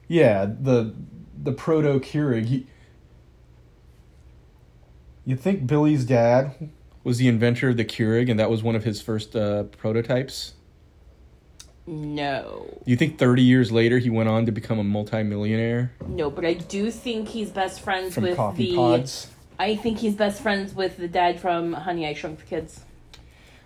Yeah, 0.09 0.47
the 0.47 0.95
the 1.43 1.53
proto 1.53 1.99
Keurig. 2.01 2.49
You, 2.49 2.67
you 5.25 5.37
think 5.37 5.67
Billy's 5.67 6.05
dad 6.05 6.71
was 7.05 7.19
the 7.19 7.29
inventor 7.29 7.71
of 7.71 7.77
the 7.77 7.85
Keurig 7.85 8.31
and 8.31 8.39
that 8.41 8.51
was 8.51 8.63
one 8.63 8.75
of 8.77 8.85
his 8.85 9.01
first 9.01 9.35
uh, 9.37 9.65
prototypes? 9.65 10.55
No, 11.87 12.79
You 12.85 12.95
think 12.95 13.19
30 13.19 13.43
years 13.43 13.73
later 13.73 13.99
he 13.99 14.11
went 14.11 14.29
on 14.29 14.47
to 14.47 14.53
become 14.53 14.79
a 14.79 14.85
multimillionaire 14.85 15.91
no, 16.07 16.31
but 16.31 16.45
I 16.45 16.53
do 16.55 16.91
think 16.91 17.29
he's 17.29 17.51
best 17.51 17.81
friends 17.81 18.15
from 18.15 18.25
with 18.25 18.39
the. 18.57 18.77
pods? 18.77 19.29
I 19.59 19.75
think 19.77 19.99
he's 19.99 20.15
best 20.15 20.41
friends 20.41 20.73
with 20.75 20.99
the 20.99 21.09
dad 21.09 21.41
from 21.41 21.73
Honey 21.73 22.07
I 22.07 22.15
Shrunk 22.15 22.39
the 22.41 22.45
Kids. 22.45 22.81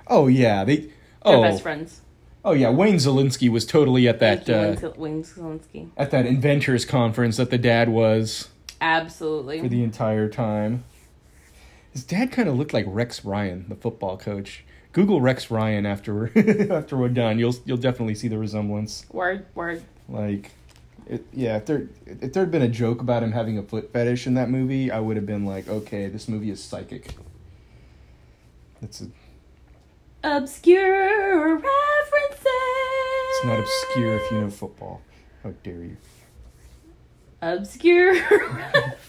Oh 0.07 0.27
yeah, 0.29 0.65
they 0.65 0.77
They're 0.77 0.91
Oh. 1.37 1.43
best 1.43 1.63
friends. 1.63 2.01
Oh 2.45 2.53
yeah, 2.53 2.71
Wayne 2.71 2.97
Szalinski 2.97 3.49
was 3.49 3.65
totally 3.65 4.07
at 4.07 4.19
that 4.21 4.49
uh, 4.51 4.53
Wayne 4.53 4.77
Zel- 4.77 4.95
Wayne 4.97 5.25
Zelensky. 5.25 5.89
at 5.97 6.11
that 6.11 6.27
inventors 6.27 6.85
conference 6.85 7.39
that 7.39 7.51
the 7.51 7.59
dad 7.59 7.89
was 7.89 8.49
Absolutely. 8.81 9.61
for 9.61 9.69
the 9.69 9.83
entire 9.83 10.29
time. 10.29 10.85
His 11.93 12.05
dad 12.05 12.33
kind 12.33 12.49
of 12.49 12.57
looked 12.57 12.75
like 12.75 12.85
Rex 12.89 13.25
Ryan, 13.25 13.67
the 13.69 13.77
football 13.77 14.17
coach. 14.19 14.65
Google 14.93 15.21
Rex 15.21 15.51
Ryan 15.51 15.87
after 15.87 16.15
we're 16.15 16.69
after 16.71 16.97
we're 16.97 17.09
done. 17.09 17.39
You'll 17.39 17.57
you'll 17.65 17.79
definitely 17.79 18.15
see 18.15 18.29
the 18.29 18.39
resemblance. 18.39 19.07
word, 19.11 19.47
word. 19.55 19.83
Like, 20.09 20.51
it, 21.09 21.25
yeah, 21.33 21.57
if 21.57 21.67
there 21.67 21.89
if 22.07 22.33
there 22.33 22.43
had 22.43 22.51
been 22.53 22.63
a 22.63 22.69
joke 22.69 23.01
about 23.01 23.23
him 23.23 23.33
having 23.33 23.57
a 23.59 23.63
foot 23.63 23.93
fetish 23.93 24.27
in 24.27 24.35
that 24.35 24.51
movie, 24.51 24.91
I 24.91 25.01
would 25.01 25.17
have 25.17 25.27
been 25.27 25.47
like, 25.47 25.67
okay, 25.69 26.09
this 26.09 26.29
movie 26.29 26.51
is 26.51 26.63
psychic. 26.63 27.15
It's 28.83 29.01
a, 29.01 29.07
Obscure 30.25 31.57
references. 31.57 32.47
it's 32.47 33.45
not 33.45 33.59
obscure 33.61 34.17
if 34.17 34.31
you 34.31 34.41
know 34.41 34.51
football. 34.51 35.03
How 35.43 35.53
dare 35.63 35.83
you? 35.83 35.97
Obscure 37.43 38.15
references. 38.31 39.03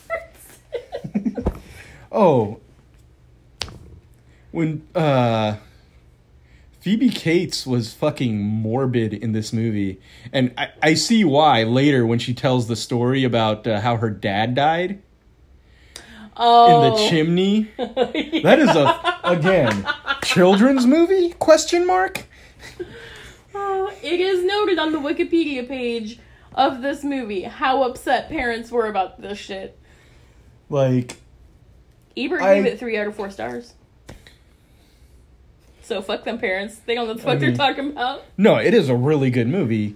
Oh, 2.12 2.60
when 4.52 4.86
uh, 4.94 5.56
Phoebe 6.82 7.10
Cates 7.10 7.66
was 7.66 7.94
fucking 7.94 8.38
morbid 8.42 9.14
in 9.14 9.32
this 9.32 9.54
movie, 9.54 10.02
and 10.34 10.54
I, 10.58 10.70
I 10.84 10.94
see 10.96 11.24
why 11.24 11.64
later 11.64 12.06
when 12.06 12.20
she 12.20 12.34
tells 12.34 12.68
the 12.68 12.76
story 12.76 13.24
about 13.24 13.66
uh, 13.66 13.80
how 13.80 13.96
her 13.98 14.10
dad 14.10 14.54
died 14.54 15.02
Oh. 16.38 16.84
in 16.88 16.92
the 16.94 17.10
chimney. 17.10 17.70
That 18.44 18.60
is 18.60 18.68
a 18.76 19.20
again 19.24 19.88
children's 20.26 20.86
movie? 20.86 21.32
Question 21.40 21.86
mark. 21.88 22.24
Oh, 23.54 23.92
it 24.04 24.20
is 24.20 24.44
noted 24.44 24.80
on 24.80 24.92
the 24.92 24.98
Wikipedia 25.00 25.66
page 25.68 26.20
of 26.54 26.82
this 26.82 27.04
movie 27.04 27.44
how 27.44 27.84
upset 27.84 28.28
parents 28.30 28.72
were 28.72 28.88
about 28.88 29.22
this 29.22 29.38
shit. 29.38 29.78
Like 30.70 31.18
Ebert 32.18 32.42
I- 32.42 32.56
gave 32.56 32.66
it 32.66 32.80
three 32.80 32.98
out 32.98 33.08
of 33.08 33.16
four 33.16 33.30
stars. 33.30 33.74
So 35.82 36.02
fuck 36.02 36.24
them 36.24 36.40
parents. 36.40 36.78
They 36.86 36.96
don't 36.96 37.06
know 37.08 37.14
what 37.14 37.22
the 37.24 37.30
I 37.30 37.34
mean- 37.36 37.40
they're 37.42 37.56
talking 37.56 37.90
about. 37.92 38.24
no, 38.38 38.58
it 38.58 38.74
is 38.74 38.90
a 38.90 38.96
really 38.96 39.30
good 39.30 39.48
movie. 39.48 39.96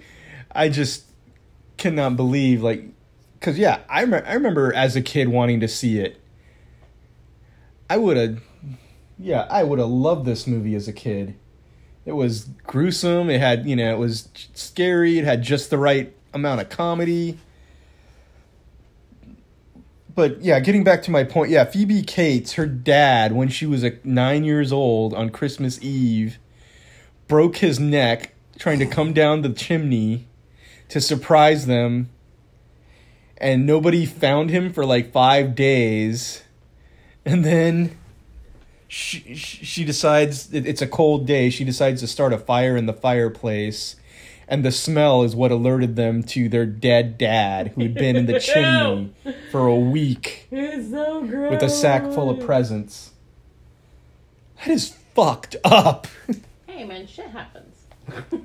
I 0.51 0.69
just 0.69 1.05
cannot 1.77 2.15
believe 2.15 2.61
like 2.61 2.83
because 3.39 3.57
yeah, 3.57 3.79
I 3.89 4.01
I 4.03 4.33
remember 4.33 4.73
as 4.73 4.95
a 4.95 5.01
kid 5.01 5.29
wanting 5.29 5.59
to 5.61 5.67
see 5.67 5.99
it. 5.99 6.17
I 7.89 7.97
would 7.97 8.17
have, 8.17 8.41
yeah, 9.19 9.45
I 9.49 9.63
would 9.63 9.79
have 9.79 9.89
loved 9.89 10.25
this 10.25 10.47
movie 10.47 10.75
as 10.75 10.87
a 10.87 10.93
kid. 10.93 11.35
It 12.05 12.13
was 12.13 12.49
gruesome. 12.65 13.29
It 13.29 13.41
had 13.41 13.67
you 13.67 13.75
know 13.75 13.93
it 13.93 13.99
was 13.99 14.29
scary. 14.53 15.19
It 15.19 15.25
had 15.25 15.43
just 15.43 15.69
the 15.69 15.77
right 15.77 16.15
amount 16.33 16.61
of 16.61 16.69
comedy. 16.69 17.37
But 20.15 20.41
yeah, 20.41 20.59
getting 20.59 20.83
back 20.83 21.03
to 21.03 21.11
my 21.11 21.23
point, 21.23 21.51
yeah, 21.51 21.65
Phoebe 21.65 22.01
Cates, 22.01 22.53
her 22.53 22.65
dad, 22.65 23.31
when 23.31 23.47
she 23.47 23.65
was 23.65 23.83
like 23.83 24.03
nine 24.03 24.43
years 24.43 24.71
old 24.71 25.13
on 25.13 25.29
Christmas 25.29 25.81
Eve, 25.81 26.39
broke 27.27 27.57
his 27.57 27.79
neck 27.79 28.33
trying 28.57 28.79
to 28.79 28.85
come 28.85 29.13
down 29.13 29.41
the 29.41 29.49
chimney 29.49 30.27
to 30.89 30.99
surprise 30.99 31.67
them 31.67 32.09
and 33.37 33.65
nobody 33.65 34.05
found 34.05 34.49
him 34.49 34.73
for 34.73 34.85
like 34.85 35.13
five 35.13 35.55
days 35.55 36.43
and 37.25 37.45
then 37.45 37.97
she, 38.89 39.35
she 39.35 39.85
decides 39.85 40.51
it's 40.53 40.81
a 40.81 40.87
cold 40.87 41.25
day 41.27 41.49
she 41.49 41.63
decides 41.63 42.01
to 42.01 42.07
start 42.07 42.33
a 42.33 42.37
fire 42.37 42.75
in 42.75 42.85
the 42.87 42.93
fireplace 42.93 43.95
and 44.47 44.65
the 44.65 44.71
smell 44.71 45.21
is 45.23 45.35
what 45.35 45.51
alerted 45.51 45.95
them 45.95 46.23
to 46.23 46.49
their 46.49 46.65
dead 46.65 47.17
dad 47.17 47.67
who 47.75 47.81
had 47.83 47.93
been 47.93 48.15
in 48.15 48.25
the 48.25 48.39
chimney 48.39 49.13
for 49.51 49.67
a 49.67 49.75
week 49.75 50.47
It's 50.51 50.89
so 50.89 51.23
gross. 51.23 51.51
with 51.51 51.61
a 51.63 51.69
sack 51.69 52.01
full 52.11 52.29
of 52.31 52.39
presents 52.45 53.11
that 54.57 54.69
is 54.69 54.89
fucked 55.15 55.55
up 55.63 56.07
Hey 56.67 56.85
man, 56.85 57.05
shit 57.07 57.27
happens. 57.27 57.75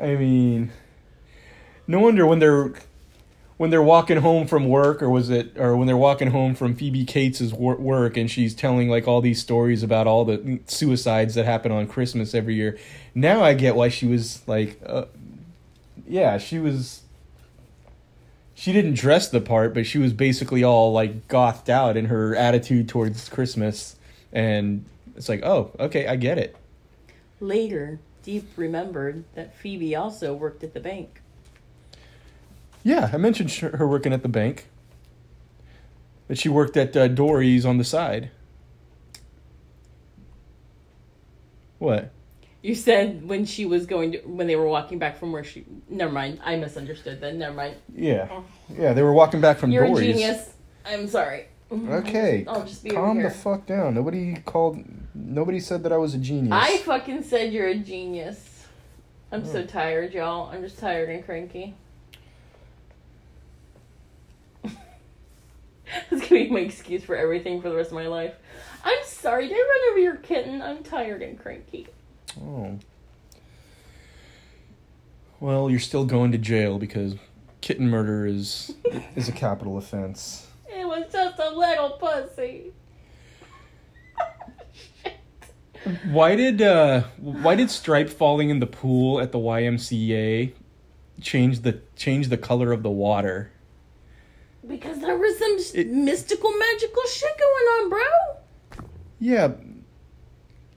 I 0.00 0.14
mean, 0.14 0.70
no 1.88 1.98
wonder 2.00 2.24
when 2.26 2.38
they're 2.38 2.72
when 3.56 3.70
they're 3.70 3.82
walking 3.82 4.18
home 4.18 4.46
from 4.46 4.68
work, 4.68 5.02
or 5.02 5.08
was 5.08 5.30
it, 5.30 5.56
or 5.58 5.76
when 5.76 5.86
they're 5.86 5.96
walking 5.96 6.30
home 6.30 6.54
from 6.54 6.74
Phoebe 6.74 7.04
Cates's 7.04 7.54
wor- 7.54 7.76
work, 7.76 8.16
and 8.16 8.30
she's 8.30 8.54
telling 8.54 8.88
like 8.88 9.08
all 9.08 9.20
these 9.20 9.40
stories 9.40 9.82
about 9.82 10.06
all 10.06 10.24
the 10.24 10.60
suicides 10.66 11.34
that 11.34 11.46
happen 11.46 11.72
on 11.72 11.86
Christmas 11.86 12.34
every 12.34 12.54
year. 12.54 12.78
Now 13.14 13.42
I 13.42 13.54
get 13.54 13.74
why 13.74 13.88
she 13.88 14.06
was 14.06 14.46
like, 14.46 14.80
uh, 14.84 15.06
yeah, 16.06 16.38
she 16.38 16.58
was. 16.58 17.02
She 18.58 18.72
didn't 18.72 18.94
dress 18.94 19.28
the 19.28 19.42
part, 19.42 19.74
but 19.74 19.84
she 19.84 19.98
was 19.98 20.14
basically 20.14 20.64
all 20.64 20.90
like 20.92 21.28
gothed 21.28 21.68
out 21.68 21.94
in 21.96 22.06
her 22.06 22.34
attitude 22.34 22.88
towards 22.88 23.28
Christmas, 23.28 23.96
and 24.32 24.84
it's 25.14 25.28
like, 25.28 25.42
oh, 25.44 25.72
okay, 25.78 26.06
I 26.06 26.16
get 26.16 26.38
it. 26.38 26.56
Later, 27.38 27.98
Deep 28.22 28.48
remembered 28.56 29.24
that 29.34 29.54
Phoebe 29.54 29.94
also 29.94 30.34
worked 30.34 30.64
at 30.64 30.72
the 30.72 30.80
bank. 30.80 31.20
Yeah, 32.86 33.10
I 33.12 33.16
mentioned 33.16 33.50
her 33.50 33.84
working 33.88 34.12
at 34.12 34.22
the 34.22 34.28
bank. 34.28 34.68
That 36.28 36.38
she 36.38 36.48
worked 36.48 36.76
at 36.76 36.96
uh, 36.96 37.08
Dory's 37.08 37.66
on 37.66 37.78
the 37.78 37.84
side. 37.84 38.30
What? 41.78 42.12
You 42.62 42.76
said 42.76 43.28
when 43.28 43.44
she 43.44 43.66
was 43.66 43.86
going 43.86 44.12
to 44.12 44.18
when 44.20 44.46
they 44.46 44.54
were 44.54 44.68
walking 44.68 45.00
back 45.00 45.18
from 45.18 45.32
where 45.32 45.42
she. 45.42 45.64
Never 45.88 46.12
mind. 46.12 46.38
I 46.44 46.54
misunderstood. 46.54 47.20
Then 47.20 47.40
never 47.40 47.54
mind. 47.54 47.74
Yeah, 47.92 48.42
yeah. 48.68 48.92
They 48.92 49.02
were 49.02 49.12
walking 49.12 49.40
back 49.40 49.58
from 49.58 49.72
You're 49.72 49.86
Dory's. 49.88 50.08
a 50.08 50.12
genius. 50.12 50.54
I'm 50.84 51.08
sorry. 51.08 51.46
Okay, 51.72 52.44
I'll 52.48 52.64
just 52.64 52.84
be 52.84 52.90
calm 52.90 53.20
the 53.20 53.30
fuck 53.30 53.66
down. 53.66 53.94
Nobody 53.94 54.36
called. 54.44 54.78
Nobody 55.12 55.58
said 55.58 55.82
that 55.82 55.92
I 55.92 55.96
was 55.96 56.14
a 56.14 56.18
genius. 56.18 56.52
I 56.52 56.76
fucking 56.78 57.24
said 57.24 57.52
you're 57.52 57.66
a 57.66 57.76
genius. 57.76 58.66
I'm 59.32 59.44
so 59.44 59.62
Hmm. 59.62 59.66
tired, 59.66 60.14
y'all. 60.14 60.50
I'm 60.50 60.62
just 60.62 60.78
tired 60.78 61.08
and 61.08 61.24
cranky. 61.24 61.74
That's 66.10 66.28
gonna 66.28 66.44
be 66.44 66.50
my 66.50 66.60
excuse 66.60 67.04
for 67.04 67.16
everything 67.16 67.60
for 67.62 67.68
the 67.68 67.76
rest 67.76 67.90
of 67.90 67.94
my 67.94 68.06
life. 68.06 68.34
I'm 68.84 69.04
sorry, 69.04 69.48
did 69.48 69.56
I 69.56 69.60
run 69.60 69.90
over 69.90 69.98
your 70.00 70.16
kitten? 70.16 70.62
I'm 70.62 70.82
tired 70.82 71.22
and 71.22 71.38
cranky. 71.38 71.88
Oh. 72.40 72.78
Well, 75.40 75.70
you're 75.70 75.80
still 75.80 76.04
going 76.04 76.32
to 76.32 76.38
jail 76.38 76.78
because 76.78 77.16
kitten 77.60 77.88
murder 77.88 78.26
is 78.26 78.74
is 79.16 79.28
a 79.28 79.32
capital 79.32 79.76
offense. 79.76 80.46
Eh, 80.72 80.84
little 80.84 81.90
pussy. 81.90 82.72
Why 86.04 86.34
did 86.34 86.62
uh 86.62 87.02
why 87.18 87.54
did 87.54 87.70
Stripe 87.70 88.10
falling 88.10 88.50
in 88.50 88.58
the 88.58 88.66
pool 88.66 89.20
at 89.20 89.30
the 89.30 89.38
YMCA 89.38 90.52
change 91.20 91.60
the 91.60 91.80
change 91.94 92.28
the 92.28 92.36
color 92.36 92.72
of 92.72 92.82
the 92.82 92.90
water? 92.90 93.52
Because 94.66 94.98
there 95.00 95.16
was 95.16 95.38
some 95.38 95.56
It- 95.74 95.88
mystical, 95.88 96.50
magical 96.50 97.02
shit 97.04 97.30
going 97.38 97.66
on, 97.84 97.90
bro. 97.90 98.86
Yeah. 99.20 99.52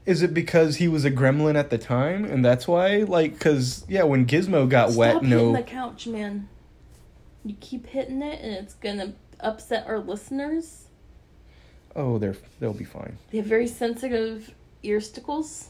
Is 0.05 0.21
it 0.21 0.33
because 0.33 0.77
he 0.77 0.87
was 0.87 1.05
a 1.05 1.11
gremlin 1.11 1.55
at 1.55 1.69
the 1.69 1.77
time 1.77 2.25
and 2.25 2.43
that's 2.43 2.67
why 2.67 2.97
like 3.03 3.39
cuz 3.39 3.85
yeah 3.87 4.03
when 4.03 4.25
Gizmo 4.25 4.67
got 4.67 4.89
Stop 4.89 4.97
wet 4.99 5.13
hitting 5.15 5.29
no 5.29 5.53
the 5.53 5.61
couch, 5.63 6.07
man. 6.07 6.47
You 7.45 7.55
keep 7.59 7.87
hitting 7.87 8.21
it, 8.21 8.41
and 8.41 8.53
it's 8.53 8.73
gonna 8.73 9.13
upset 9.39 9.87
our 9.87 9.99
listeners. 9.99 10.87
Oh, 11.95 12.17
they're 12.17 12.35
they'll 12.59 12.73
be 12.73 12.83
fine. 12.83 13.17
They 13.31 13.37
have 13.37 13.47
very 13.47 13.67
sensitive 13.67 14.53
earsticles. 14.83 15.67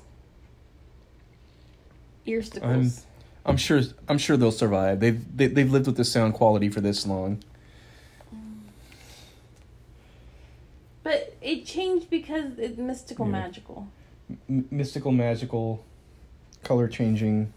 Earsticles. 2.26 3.02
I'm 3.46 3.58
sure 3.58 3.82
I'm 4.08 4.18
sure 4.18 4.38
they'll 4.38 4.52
survive. 4.52 5.00
They've 5.00 5.38
they, 5.38 5.48
they've 5.48 5.72
lived 5.72 5.88
with 5.88 5.98
this 5.98 6.12
sound 6.12 6.34
quality 6.34 6.70
for 6.70 6.82
this 6.82 7.06
long. 7.06 7.44
But 11.04 11.29
it 11.42 11.66
changed 11.66 12.10
because 12.10 12.58
it's 12.58 12.78
mystical, 12.78 13.26
Yeah. 13.26 13.32
magical. 13.32 13.88
M- 14.50 14.68
mystical 14.72 15.12
magical 15.12 15.84
color 16.64 16.88
changing. 16.88 17.54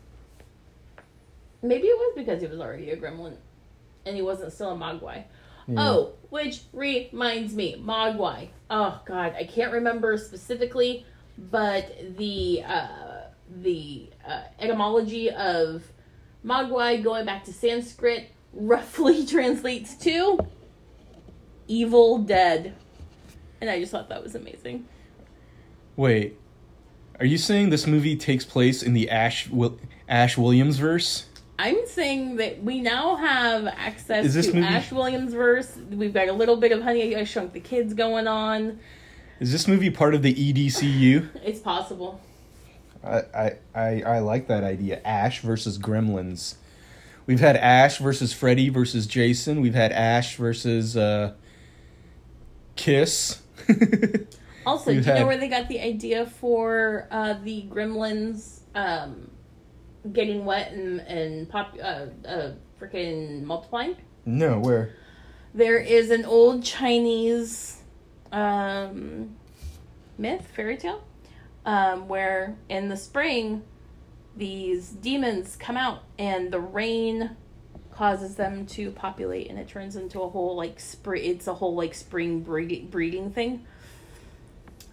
Maybe 1.63 1.87
it 1.87 1.97
was 1.97 2.15
because 2.17 2.41
he 2.41 2.49
was 2.49 2.61
already 2.61 2.91
a 2.91 2.97
gremlin, 2.97 3.35
and 4.05 4.17
he 4.17 4.23
wasn't 4.23 4.53
still 4.53 4.73
a 4.73 4.77
mogwai. 4.77 5.25
Yeah. 5.69 5.89
Oh, 5.91 6.13
which 6.31 6.63
reminds 6.73 7.55
me, 7.55 7.77
Mogwai. 7.79 8.49
Oh 8.69 9.01
God, 9.05 9.35
I 9.39 9.45
can't 9.45 9.73
remember 9.73 10.17
specifically, 10.19 11.07
but 11.39 12.17
the 12.17 12.65
uh, 12.67 12.89
the 13.61 14.11
uh, 14.27 14.43
etymology 14.59 15.31
of 15.31 15.85
Mogwai, 16.45 17.03
going 17.03 17.25
back 17.27 17.45
to 17.45 17.53
Sanskrit, 17.53 18.31
roughly 18.53 19.25
translates 19.35 19.95
to 19.99 20.39
evil 21.69 22.19
dead, 22.19 22.75
and 23.63 23.71
I 23.71 23.79
just 23.79 23.93
thought 23.93 24.09
that 24.09 24.23
was 24.23 24.35
amazing. 24.35 24.87
Wait. 25.95 26.37
Are 27.21 27.25
you 27.25 27.39
saying 27.39 27.71
this 27.71 27.87
movie 27.87 28.17
takes 28.17 28.45
place 28.45 28.83
in 28.83 28.93
the 28.93 29.09
Ash 29.09 29.49
Ash 30.09 30.37
Williams 30.37 30.79
verse? 30.79 31.27
I'm 31.61 31.87
saying 31.87 32.37
that 32.37 32.61
we 32.65 32.81
now 32.81 33.15
have 33.15 33.69
access 33.69 34.33
to 34.33 34.53
movie- 34.55 34.67
Ash 34.67 34.91
Williams 34.91 35.33
verse. 35.33 35.77
We've 35.91 36.13
got 36.13 36.27
a 36.27 36.33
little 36.33 36.57
bit 36.57 36.73
of 36.73 36.83
Honey 36.83 37.15
I 37.15 37.23
Shrunk 37.23 37.53
the 37.53 37.61
Kids 37.61 37.95
going 37.95 38.27
on. 38.27 38.81
Is 39.39 39.53
this 39.53 39.69
movie 39.69 39.91
part 39.91 40.15
of 40.15 40.23
the 40.23 40.35
EDCU? 40.35 41.29
It's 41.45 41.61
possible. 41.61 42.21
I, 43.05 43.23
I, 43.35 43.57
I, 43.75 44.03
I 44.03 44.19
like 44.21 44.49
that 44.49 44.65
idea. 44.65 45.01
Ash 45.05 45.41
versus 45.41 45.79
Gremlins. 45.79 46.57
We've 47.27 47.41
had 47.41 47.57
Ash 47.57 47.99
versus 47.99 48.33
Freddy 48.33 48.69
versus 48.69 49.07
Jason. 49.07 49.61
We've 49.61 49.75
had 49.75 49.93
Ash 49.93 50.37
versus 50.37 50.97
uh, 50.97 51.35
Kiss. 52.77 53.41
Also, 54.65 54.93
We've 54.93 55.05
do 55.05 55.11
you 55.11 55.17
know 55.17 55.27
where 55.27 55.39
they 55.39 55.49
got 55.49 55.69
the 55.69 55.81
idea 55.81 56.27
for 56.27 57.09
uh, 57.11 57.35
the 57.43 57.65
gremlins 57.69 58.61
um, 58.75 59.29
getting 60.13 60.45
wet 60.45 60.73
and 60.73 61.01
and 61.01 61.49
pop 61.49 61.77
uh, 61.83 62.07
uh, 62.27 62.53
freaking 62.81 63.43
multiplying? 63.43 63.97
no, 64.25 64.59
where? 64.61 64.95
There 65.55 65.79
is 65.79 66.11
an 66.11 66.25
old 66.25 66.65
Chinese 66.65 67.83
um, 68.31 69.37
myth, 70.17 70.47
fairy 70.55 70.77
tale, 70.77 71.03
um, 71.67 72.09
where 72.09 72.57
in 72.69 72.89
the 72.89 72.97
spring 72.97 73.63
these 74.37 74.91
demons 74.91 75.57
come 75.57 75.77
out 75.77 76.05
and 76.19 76.51
the 76.51 76.61
rain 76.61 77.37
causes 77.95 78.37
them 78.37 78.65
to 78.67 78.91
populate 78.91 79.49
and 79.51 79.59
it 79.59 79.69
turns 79.69 79.97
into 79.97 80.21
a 80.23 80.29
whole 80.29 80.57
like 80.57 80.81
spring 80.81 81.23
it's 81.25 81.47
a 81.47 81.55
whole 81.55 81.75
like 81.75 81.95
spring 81.95 82.41
breeding 82.41 82.87
breeding 82.89 83.31
thing 83.31 83.65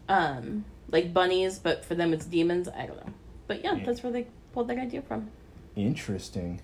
um 0.10 0.66
like 0.92 1.14
bunnies 1.14 1.60
but 1.60 1.86
for 1.86 1.96
them 1.96 2.12
it's 2.14 2.26
demons 2.26 2.68
i 2.70 2.86
don't 2.86 2.98
know 3.06 3.14
but 3.48 3.64
yeah 3.64 3.76
Yeah. 3.76 3.86
that's 3.86 4.04
where 4.04 4.12
they 4.12 4.28
pulled 4.54 4.68
that 4.68 4.78
idea 4.78 5.02
from 5.02 5.30
Interesting. 5.76 6.60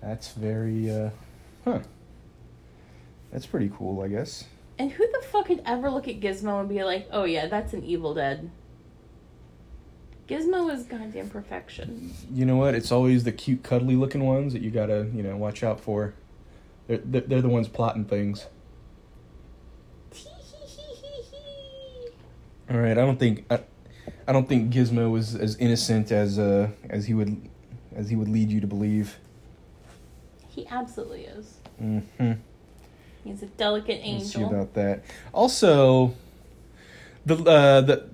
That's 0.00 0.30
very, 0.30 0.90
uh, 0.90 1.10
huh. 1.64 1.80
That's 3.32 3.44
pretty 3.46 3.70
cool, 3.76 4.00
I 4.00 4.08
guess. 4.08 4.44
and 4.78 4.90
who 4.92 5.06
the 5.06 5.26
fuck 5.26 5.46
could 5.46 5.60
ever 5.66 5.90
look 5.90 6.08
at 6.08 6.20
gizmo 6.20 6.60
and 6.60 6.68
be 6.68 6.82
like 6.84 7.08
oh 7.10 7.24
yeah 7.24 7.46
that's 7.46 7.72
an 7.74 7.82
evil 7.84 8.14
dead 8.14 8.48
gizmo 10.28 10.72
is 10.72 10.84
goddamn 10.84 11.30
perfection 11.30 12.12
You 12.32 12.44
know 12.44 12.56
what? 12.56 12.74
It's 12.74 12.92
always 12.92 13.24
the 13.24 13.32
cute, 13.32 13.62
cuddly 13.62 13.96
looking 13.96 14.24
ones 14.24 14.52
that 14.52 14.62
you 14.62 14.70
gotta, 14.70 15.08
you 15.14 15.22
know, 15.22 15.36
watch 15.36 15.62
out 15.62 15.80
for. 15.80 16.14
They're, 16.86 16.98
they're, 16.98 17.42
the 17.42 17.48
ones 17.48 17.68
plotting 17.68 18.04
things. 18.06 18.46
All 22.70 22.76
right, 22.78 22.92
I 22.92 22.94
don't 22.94 23.18
think 23.18 23.44
I, 23.50 23.60
I 24.26 24.32
don't 24.32 24.48
think 24.48 24.72
Gizmo 24.72 25.10
was 25.10 25.34
as 25.34 25.56
innocent 25.56 26.12
as 26.12 26.38
uh 26.38 26.68
as 26.90 27.06
he 27.06 27.14
would 27.14 27.48
as 27.96 28.10
he 28.10 28.16
would 28.16 28.28
lead 28.28 28.50
you 28.50 28.60
to 28.60 28.66
believe. 28.66 29.16
he 30.48 30.66
absolutely 30.68 31.24
is 31.24 31.54
Mm-hmm. 31.82 32.32
he's 33.24 33.42
a 33.42 33.46
delicate 33.46 34.00
We'll 34.04 34.20
see 34.20 34.40
angel 34.40 34.48
about 34.48 34.74
that. 34.74 35.04
Also, 35.32 36.14
the 37.24 37.36
uh, 37.44 37.80
the 37.82 38.04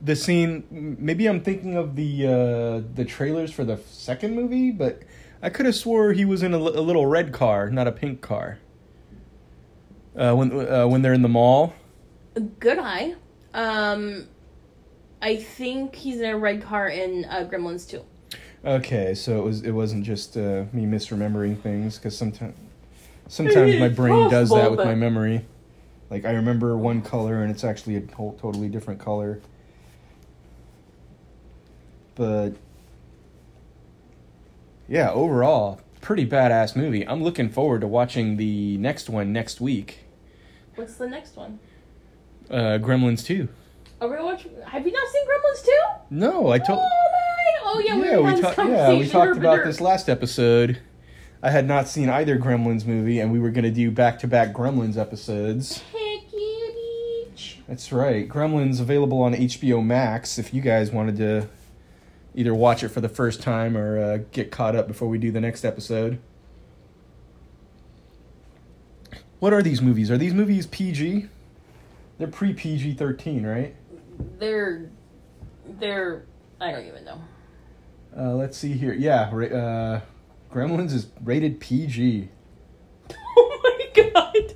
the 0.00 0.16
scene. 0.16 0.96
Maybe 0.98 1.26
I'm 1.26 1.40
thinking 1.40 1.76
of 1.76 1.96
the 1.96 2.26
uh, 2.26 2.94
the 2.94 3.04
trailers 3.04 3.52
for 3.52 3.64
the 3.64 3.78
second 3.88 4.34
movie, 4.34 4.70
but 4.70 5.02
I 5.42 5.50
could 5.50 5.66
have 5.66 5.74
swore 5.74 6.12
he 6.12 6.24
was 6.24 6.42
in 6.42 6.54
a, 6.54 6.58
a 6.58 6.82
little 6.82 7.06
red 7.06 7.32
car, 7.32 7.70
not 7.70 7.86
a 7.86 7.92
pink 7.92 8.20
car. 8.20 8.58
Uh, 10.16 10.34
when 10.34 10.68
uh, 10.68 10.86
when 10.86 11.02
they're 11.02 11.14
in 11.14 11.22
the 11.22 11.28
mall. 11.28 11.74
good 12.58 12.78
eye 12.78 13.14
um 13.54 14.28
i 15.22 15.34
think 15.34 15.94
he's 15.94 16.20
in 16.20 16.30
a 16.30 16.38
red 16.38 16.62
car 16.62 16.88
in 16.88 17.24
uh, 17.24 17.48
gremlins 17.50 17.88
2 17.88 18.04
Okay, 18.64 19.14
so 19.14 19.38
it 19.38 19.44
was 19.44 19.62
it 19.62 19.70
wasn't 19.70 20.04
just 20.04 20.36
uh, 20.36 20.64
me 20.72 20.84
misremembering 20.84 21.60
things 21.60 21.96
because 21.96 22.16
sometimes 22.16 22.56
sometimes 23.28 23.78
my 23.78 23.88
brain 23.88 24.28
does 24.28 24.50
that 24.50 24.70
with 24.70 24.80
my 24.80 24.96
memory. 24.96 25.46
Like 26.10 26.24
I 26.24 26.32
remember 26.32 26.76
one 26.76 27.00
color 27.02 27.42
and 27.42 27.52
it's 27.52 27.62
actually 27.62 27.96
a 27.96 28.14
whole 28.14 28.32
totally 28.34 28.68
different 28.68 28.98
color. 29.00 29.40
But 32.18 32.50
yeah, 34.88 35.10
overall, 35.12 35.80
pretty 36.00 36.26
badass 36.26 36.74
movie. 36.76 37.06
I'm 37.06 37.22
looking 37.22 37.48
forward 37.48 37.80
to 37.82 37.86
watching 37.86 38.36
the 38.36 38.76
next 38.78 39.08
one 39.08 39.32
next 39.32 39.60
week. 39.60 40.00
what's 40.74 40.96
the 40.96 41.08
next 41.08 41.36
one 41.36 41.58
Uh, 42.50 42.78
Gremlins 42.80 43.24
2. 43.24 43.48
are 44.00 44.08
we 44.08 44.16
gonna 44.16 44.36
have 44.66 44.84
you 44.86 44.92
not 44.92 45.08
seen 45.08 45.22
gremlins 45.26 45.64
2? 45.64 45.70
No, 46.10 46.48
I 46.48 46.58
told 46.58 46.80
oh 46.80 46.82
my 46.82 47.60
oh 47.64 47.82
yeah, 47.84 47.94
we, 47.96 48.16
were 48.22 48.34
we 48.34 48.40
talked. 48.40 48.58
Yeah, 48.58 48.92
we 48.94 49.08
talked 49.08 49.36
about 49.36 49.64
this 49.64 49.80
last 49.80 50.08
episode. 50.08 50.80
I 51.40 51.50
had 51.50 51.66
not 51.68 51.86
seen 51.86 52.08
either 52.08 52.36
Gremlins 52.36 52.84
movie, 52.84 53.20
and 53.20 53.30
we 53.32 53.38
were 53.38 53.50
going 53.50 53.62
to 53.62 53.70
do 53.70 53.92
back-to-back 53.92 54.52
Gremlins 54.52 54.96
episodes. 54.96 55.78
Heck 55.92 56.22
yeah, 56.32 56.70
beach. 56.74 57.58
That's 57.68 57.92
right. 57.92 58.28
Gremlins 58.28 58.80
available 58.80 59.22
on 59.22 59.34
HBO 59.34 59.84
Max. 59.84 60.36
If 60.40 60.52
you 60.52 60.60
guys 60.60 60.90
wanted 60.90 61.16
to 61.18 61.48
either 62.38 62.54
watch 62.54 62.84
it 62.84 62.88
for 62.90 63.00
the 63.00 63.08
first 63.08 63.42
time 63.42 63.76
or 63.76 64.00
uh, 64.00 64.18
get 64.30 64.52
caught 64.52 64.76
up 64.76 64.86
before 64.86 65.08
we 65.08 65.18
do 65.18 65.32
the 65.32 65.40
next 65.40 65.64
episode. 65.64 66.20
What 69.40 69.52
are 69.52 69.60
these 69.60 69.82
movies? 69.82 70.08
Are 70.08 70.16
these 70.16 70.32
movies 70.32 70.66
PG? 70.66 71.26
They're 72.18 72.28
pre 72.28 72.52
PG 72.54 72.94
thirteen, 72.94 73.44
right? 73.44 73.74
They're 74.38 74.88
they're 75.80 76.26
I 76.60 76.70
don't 76.70 76.86
even 76.86 77.04
know. 77.04 77.20
Uh, 78.16 78.34
let's 78.34 78.56
see 78.56 78.72
here. 78.72 78.92
Yeah, 78.92 79.22
uh, 79.22 80.00
Gremlins 80.52 80.92
is 80.92 81.08
rated 81.22 81.60
PG. 81.60 82.28
Oh 83.40 83.60
my 83.62 84.02
god. 84.02 84.54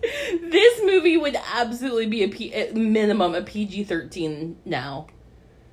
This 0.51 0.81
movie 0.85 1.17
would 1.17 1.37
absolutely 1.55 2.07
be 2.07 2.25
a 2.25 2.29
P- 2.29 2.73
minimum 2.73 3.35
a 3.35 3.43
PG 3.43 3.85
13 3.85 4.57
now 4.65 5.07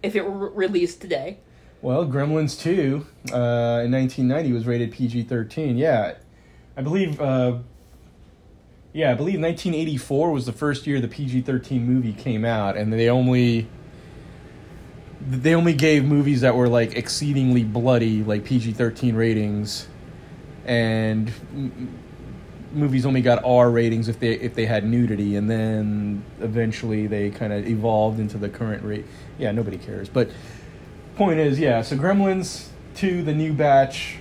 if 0.03 0.15
it 0.15 0.23
were 0.25 0.49
released 0.49 1.01
today. 1.01 1.39
Well, 1.81 2.05
Gremlins 2.05 2.59
2 2.59 3.05
uh, 3.31 3.83
in 3.85 3.91
1990 3.91 4.51
was 4.51 4.67
rated 4.67 4.91
PG 4.91 5.23
13. 5.23 5.77
Yeah. 5.77 6.15
I 6.75 6.81
believe, 6.81 7.21
uh, 7.21 7.59
yeah, 8.91 9.11
I 9.11 9.13
believe 9.13 9.39
1984 9.39 10.31
was 10.31 10.45
the 10.45 10.51
first 10.51 10.87
year 10.87 10.99
the 10.99 11.07
PG 11.07 11.41
13 11.41 11.85
movie 11.85 12.13
came 12.13 12.43
out, 12.45 12.75
and 12.77 12.91
they 12.91 13.09
only. 13.09 13.67
They 15.21 15.53
only 15.53 15.73
gave 15.73 16.05
movies 16.05 16.41
that 16.41 16.55
were 16.55 16.69
like 16.69 16.95
exceedingly 16.95 17.65
bloody, 17.65 18.23
like 18.23 18.45
PG 18.45 18.71
13 18.71 19.15
ratings. 19.15 19.85
And 20.65 21.29
m- 21.53 21.99
movies 22.71 23.05
only 23.05 23.21
got 23.21 23.43
R 23.43 23.69
ratings 23.69 24.07
if 24.07 24.19
they 24.19 24.31
if 24.31 24.55
they 24.55 24.65
had 24.65 24.85
nudity, 24.85 25.35
and 25.35 25.49
then 25.49 26.23
eventually 26.39 27.07
they 27.07 27.31
kind 27.31 27.51
of 27.51 27.67
evolved 27.67 28.19
into 28.19 28.37
the 28.37 28.47
current 28.47 28.83
rate. 28.83 29.05
Yeah, 29.37 29.51
nobody 29.51 29.77
cares. 29.77 30.07
But 30.07 30.29
point 31.19 31.37
is, 31.37 31.59
yeah. 31.59 31.81
So 31.81 31.97
Gremlins 31.97 32.69
two, 32.95 33.21
the 33.23 33.33
new 33.33 33.51
batch, 33.53 34.19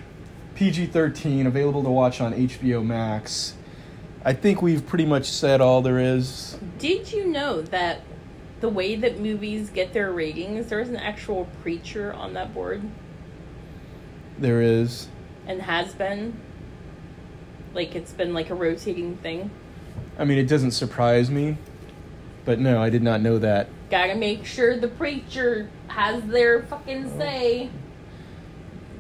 PG 0.57 0.87
thirteen, 0.87 1.47
available 1.47 1.85
to 1.85 1.91
watch 1.91 2.21
on 2.21 2.35
HBO 2.35 2.85
Max. 2.85 3.55
I 4.25 4.33
think 4.33 4.61
we've 4.61 4.85
pretty 4.85 5.07
much 5.07 5.27
said 5.27 5.61
all 5.61 5.81
there 5.81 6.01
is. 6.01 6.59
Did 6.79 7.13
you 7.13 7.29
know 7.29 7.63
that 7.63 8.03
the 8.61 8.69
way 8.69 8.97
that 8.97 9.21
movies 9.21 9.71
get 9.71 9.93
their 9.93 10.11
ratings, 10.11 10.67
there's 10.67 10.89
an 10.89 10.97
actual 10.97 11.47
preacher 11.63 12.13
on 12.13 12.35
that 12.35 12.53
board 12.53 12.83
There 14.37 14.61
is. 14.61 15.07
and 15.47 15.63
has 15.63 15.95
been? 15.95 16.39
Like 17.75 17.95
it's 17.95 18.13
been 18.13 18.35
like 18.35 18.51
a 18.51 18.57
rotating 18.57 19.17
thing. 19.19 19.53
I 20.19 20.25
mean, 20.25 20.39
it 20.39 20.49
doesn't 20.49 20.73
surprise 20.73 21.31
me, 21.31 21.59
but 22.45 22.59
no, 22.59 22.83
I 22.83 22.91
did 22.91 23.05
not 23.05 23.21
know 23.21 23.39
that. 23.39 23.69
Gotta 23.91 24.15
make 24.15 24.45
sure 24.45 24.77
the 24.79 24.89
preacher 24.89 25.71
has 25.89 26.23
their 26.25 26.63
fucking 26.65 27.17
say. 27.19 27.71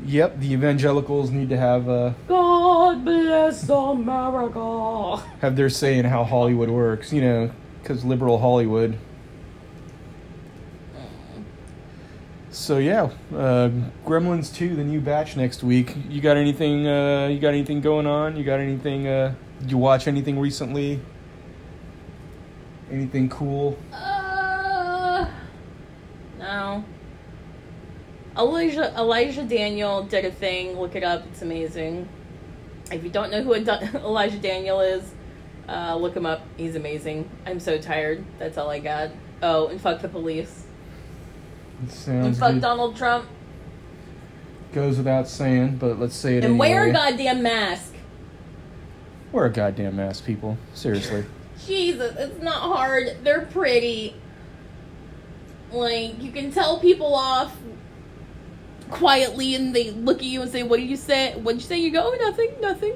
Yep, 0.05 0.41
the 0.41 0.53
evangelicals 0.53 1.30
need 1.30 1.49
to 1.51 1.57
have 1.57 1.89
a. 1.89 2.14
God 2.26 3.05
bless 3.05 3.68
America. 3.68 5.16
have 5.41 5.57
their 5.57 5.68
say 5.68 5.99
in 5.99 6.05
how 6.05 6.24
Hollywood 6.24 6.70
works. 6.70 7.12
You 7.12 7.20
know, 7.20 7.51
because 7.82 8.05
liberal 8.05 8.39
Hollywood. 8.39 8.99
So 12.51 12.78
yeah, 12.78 13.11
uh, 13.34 13.70
Gremlins 14.05 14.55
two, 14.55 14.74
the 14.74 14.84
new 14.84 15.01
batch 15.01 15.36
next 15.36 15.62
week. 15.62 15.95
You 16.09 16.20
got 16.20 16.36
anything? 16.36 16.86
Uh, 16.86 17.28
you 17.28 17.39
got 17.39 17.51
anything 17.51 17.80
going 17.80 18.07
on? 18.07 18.36
You 18.36 18.45
got 18.45 18.61
anything? 18.61 19.07
Uh, 19.07 19.34
did 19.61 19.70
you 19.70 19.78
watch 19.78 20.09
anything 20.09 20.39
recently? 20.39 21.01
Anything 22.91 23.28
cool? 23.28 23.78
Uh, 23.93 25.28
no. 26.39 26.84
Elijah 28.39 28.95
Elijah 28.97 29.43
Daniel 29.43 30.05
did 30.05 30.24
a 30.24 30.30
thing. 30.30 30.78
Look 30.78 30.95
it 30.95 31.03
up. 31.03 31.26
It's 31.26 31.43
amazing. 31.43 32.09
If 32.93 33.03
you 33.03 33.11
don't 33.11 33.30
know 33.30 33.43
who 33.43 33.55
Elijah 33.97 34.39
Daniel 34.39 34.80
is, 34.80 35.12
uh, 35.68 35.97
look 35.97 36.16
him 36.16 36.24
up. 36.24 36.43
He's 36.57 36.76
amazing. 36.76 37.28
I'm 37.47 37.61
so 37.61 37.78
tired. 37.78 38.24
That's 38.39 38.57
all 38.57 38.70
I 38.70 38.78
got. 38.78 39.11
Oh, 39.43 39.68
and 39.68 39.80
fuck 39.80 40.01
the 40.01 40.09
police. 40.09 40.64
It 41.84 42.09
And 42.09 42.36
fuck 42.36 42.55
good. 42.55 42.62
Donald 42.62 42.97
Trump. 42.97 43.26
Goes 44.72 44.99
without 44.99 45.28
saying, 45.28 45.76
but 45.76 45.99
let's 45.99 46.14
say 46.14 46.36
it 46.36 46.45
And 46.45 46.59
wear 46.59 46.89
a 46.89 46.93
goddamn 46.93 47.43
mask. 47.43 47.95
Wear 49.32 49.47
a 49.47 49.51
goddamn 49.51 49.97
mask, 49.97 50.24
people. 50.24 50.59
Seriously. 50.74 51.24
Jesus, 51.66 52.14
it's 52.16 52.43
not 52.43 52.61
hard. 52.61 53.18
They're 53.22 53.47
pretty. 53.47 54.14
Like, 55.72 56.22
you 56.22 56.32
can 56.32 56.51
tell 56.51 56.80
people 56.80 57.14
off 57.14 57.55
quietly 58.89 59.55
and 59.55 59.74
they 59.74 59.91
look 59.91 60.18
at 60.18 60.24
you 60.24 60.43
and 60.43 60.51
say, 60.51 60.62
What 60.62 60.80
did 60.80 60.89
you 60.89 60.97
say? 60.97 61.34
What 61.36 61.53
did 61.53 61.62
you 61.62 61.68
say? 61.68 61.78
You 61.78 61.91
go, 61.91 62.12
oh, 62.12 62.16
nothing, 62.20 62.55
nothing. 62.61 62.95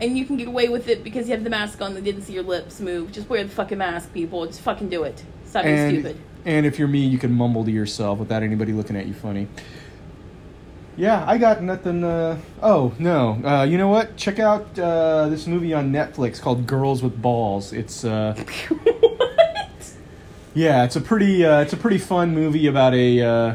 And 0.00 0.18
you 0.18 0.24
can 0.24 0.36
get 0.36 0.48
away 0.48 0.68
with 0.68 0.88
it 0.88 1.04
because 1.04 1.28
you 1.28 1.34
have 1.34 1.44
the 1.44 1.50
mask 1.50 1.80
on. 1.80 1.94
They 1.94 2.00
didn't 2.00 2.22
see 2.22 2.32
your 2.32 2.42
lips 2.42 2.80
move. 2.80 3.12
Just 3.12 3.28
wear 3.28 3.44
the 3.44 3.50
fucking 3.50 3.78
mask, 3.78 4.12
people. 4.12 4.44
Just 4.46 4.60
fucking 4.60 4.88
do 4.88 5.04
it. 5.04 5.24
Stop 5.44 5.64
being 5.64 5.78
and, 5.78 6.00
stupid. 6.00 6.20
and 6.44 6.66
if 6.66 6.78
you're 6.78 6.88
me, 6.88 7.06
you 7.06 7.18
can 7.18 7.32
mumble 7.32 7.64
to 7.64 7.70
yourself 7.70 8.18
without 8.18 8.42
anybody 8.42 8.72
looking 8.72 8.96
at 8.96 9.06
you 9.06 9.14
funny. 9.14 9.46
Yeah, 10.96 11.24
I 11.26 11.38
got 11.38 11.62
nothing. 11.62 12.04
Uh, 12.04 12.38
oh 12.62 12.92
no, 12.98 13.40
uh, 13.44 13.64
you 13.64 13.78
know 13.78 13.88
what? 13.88 14.16
Check 14.16 14.38
out 14.38 14.78
uh, 14.78 15.28
this 15.28 15.46
movie 15.46 15.72
on 15.72 15.90
Netflix 15.90 16.40
called 16.40 16.66
Girls 16.66 17.02
with 17.02 17.20
Balls. 17.20 17.72
It's 17.72 18.04
uh, 18.04 18.34
yeah, 20.54 20.84
it's 20.84 20.96
a 20.96 21.00
pretty 21.00 21.46
uh, 21.46 21.60
it's 21.60 21.72
a 21.72 21.78
pretty 21.78 21.98
fun 21.98 22.34
movie 22.34 22.66
about 22.66 22.92
a 22.92 23.22
uh, 23.22 23.54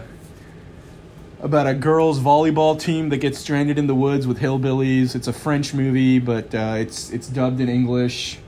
about 1.40 1.68
a 1.68 1.74
girls 1.74 2.20
volleyball 2.20 2.80
team 2.80 3.10
that 3.10 3.18
gets 3.18 3.38
stranded 3.38 3.78
in 3.78 3.88
the 3.88 3.96
woods 3.96 4.26
with 4.28 4.40
hillbillies. 4.40 5.16
It's 5.16 5.28
a 5.28 5.34
French 5.34 5.74
movie, 5.74 6.20
but 6.20 6.54
uh, 6.54 6.76
it's 6.78 7.12
it's 7.12 7.28
dubbed 7.28 7.60
in 7.60 7.70
English. 7.70 8.40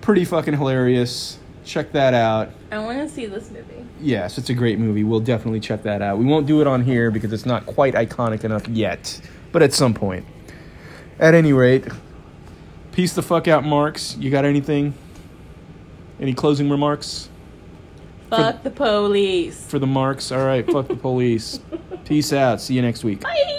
Pretty 0.00 0.24
fucking 0.24 0.54
hilarious. 0.54 1.38
Check 1.64 1.92
that 1.92 2.14
out. 2.14 2.50
I 2.72 2.78
want 2.78 2.98
to 2.98 3.08
see 3.08 3.26
this 3.26 3.50
movie. 3.50 3.84
Yes, 4.00 4.38
it's 4.38 4.48
a 4.48 4.54
great 4.54 4.78
movie. 4.78 5.04
We'll 5.04 5.20
definitely 5.20 5.60
check 5.60 5.82
that 5.82 6.00
out. 6.00 6.18
We 6.18 6.24
won't 6.24 6.46
do 6.46 6.60
it 6.60 6.66
on 6.66 6.82
here 6.82 7.10
because 7.10 7.32
it's 7.32 7.44
not 7.44 7.66
quite 7.66 7.94
iconic 7.94 8.44
enough 8.44 8.66
yet, 8.68 9.20
but 9.52 9.62
at 9.62 9.72
some 9.72 9.92
point. 9.92 10.24
At 11.18 11.34
any 11.34 11.52
rate, 11.52 11.86
peace 12.92 13.12
the 13.12 13.22
fuck 13.22 13.48
out, 13.48 13.64
Marks. 13.64 14.16
You 14.16 14.30
got 14.30 14.44
anything? 14.44 14.94
Any 16.20 16.32
closing 16.34 16.68
remarks 16.70 17.28
Fuck 18.30 18.62
the 18.62 18.70
police. 18.70 19.64
for 19.66 19.78
the 19.78 19.86
Marks? 19.86 20.30
All 20.30 20.44
right, 20.44 20.66
fuck 20.70 20.88
the 20.88 20.96
police. 20.96 21.60
Peace 22.08 22.32
out. 22.32 22.58
See 22.58 22.72
you 22.72 22.80
next 22.80 23.04
week. 23.04 23.20
Bye. 23.20 23.57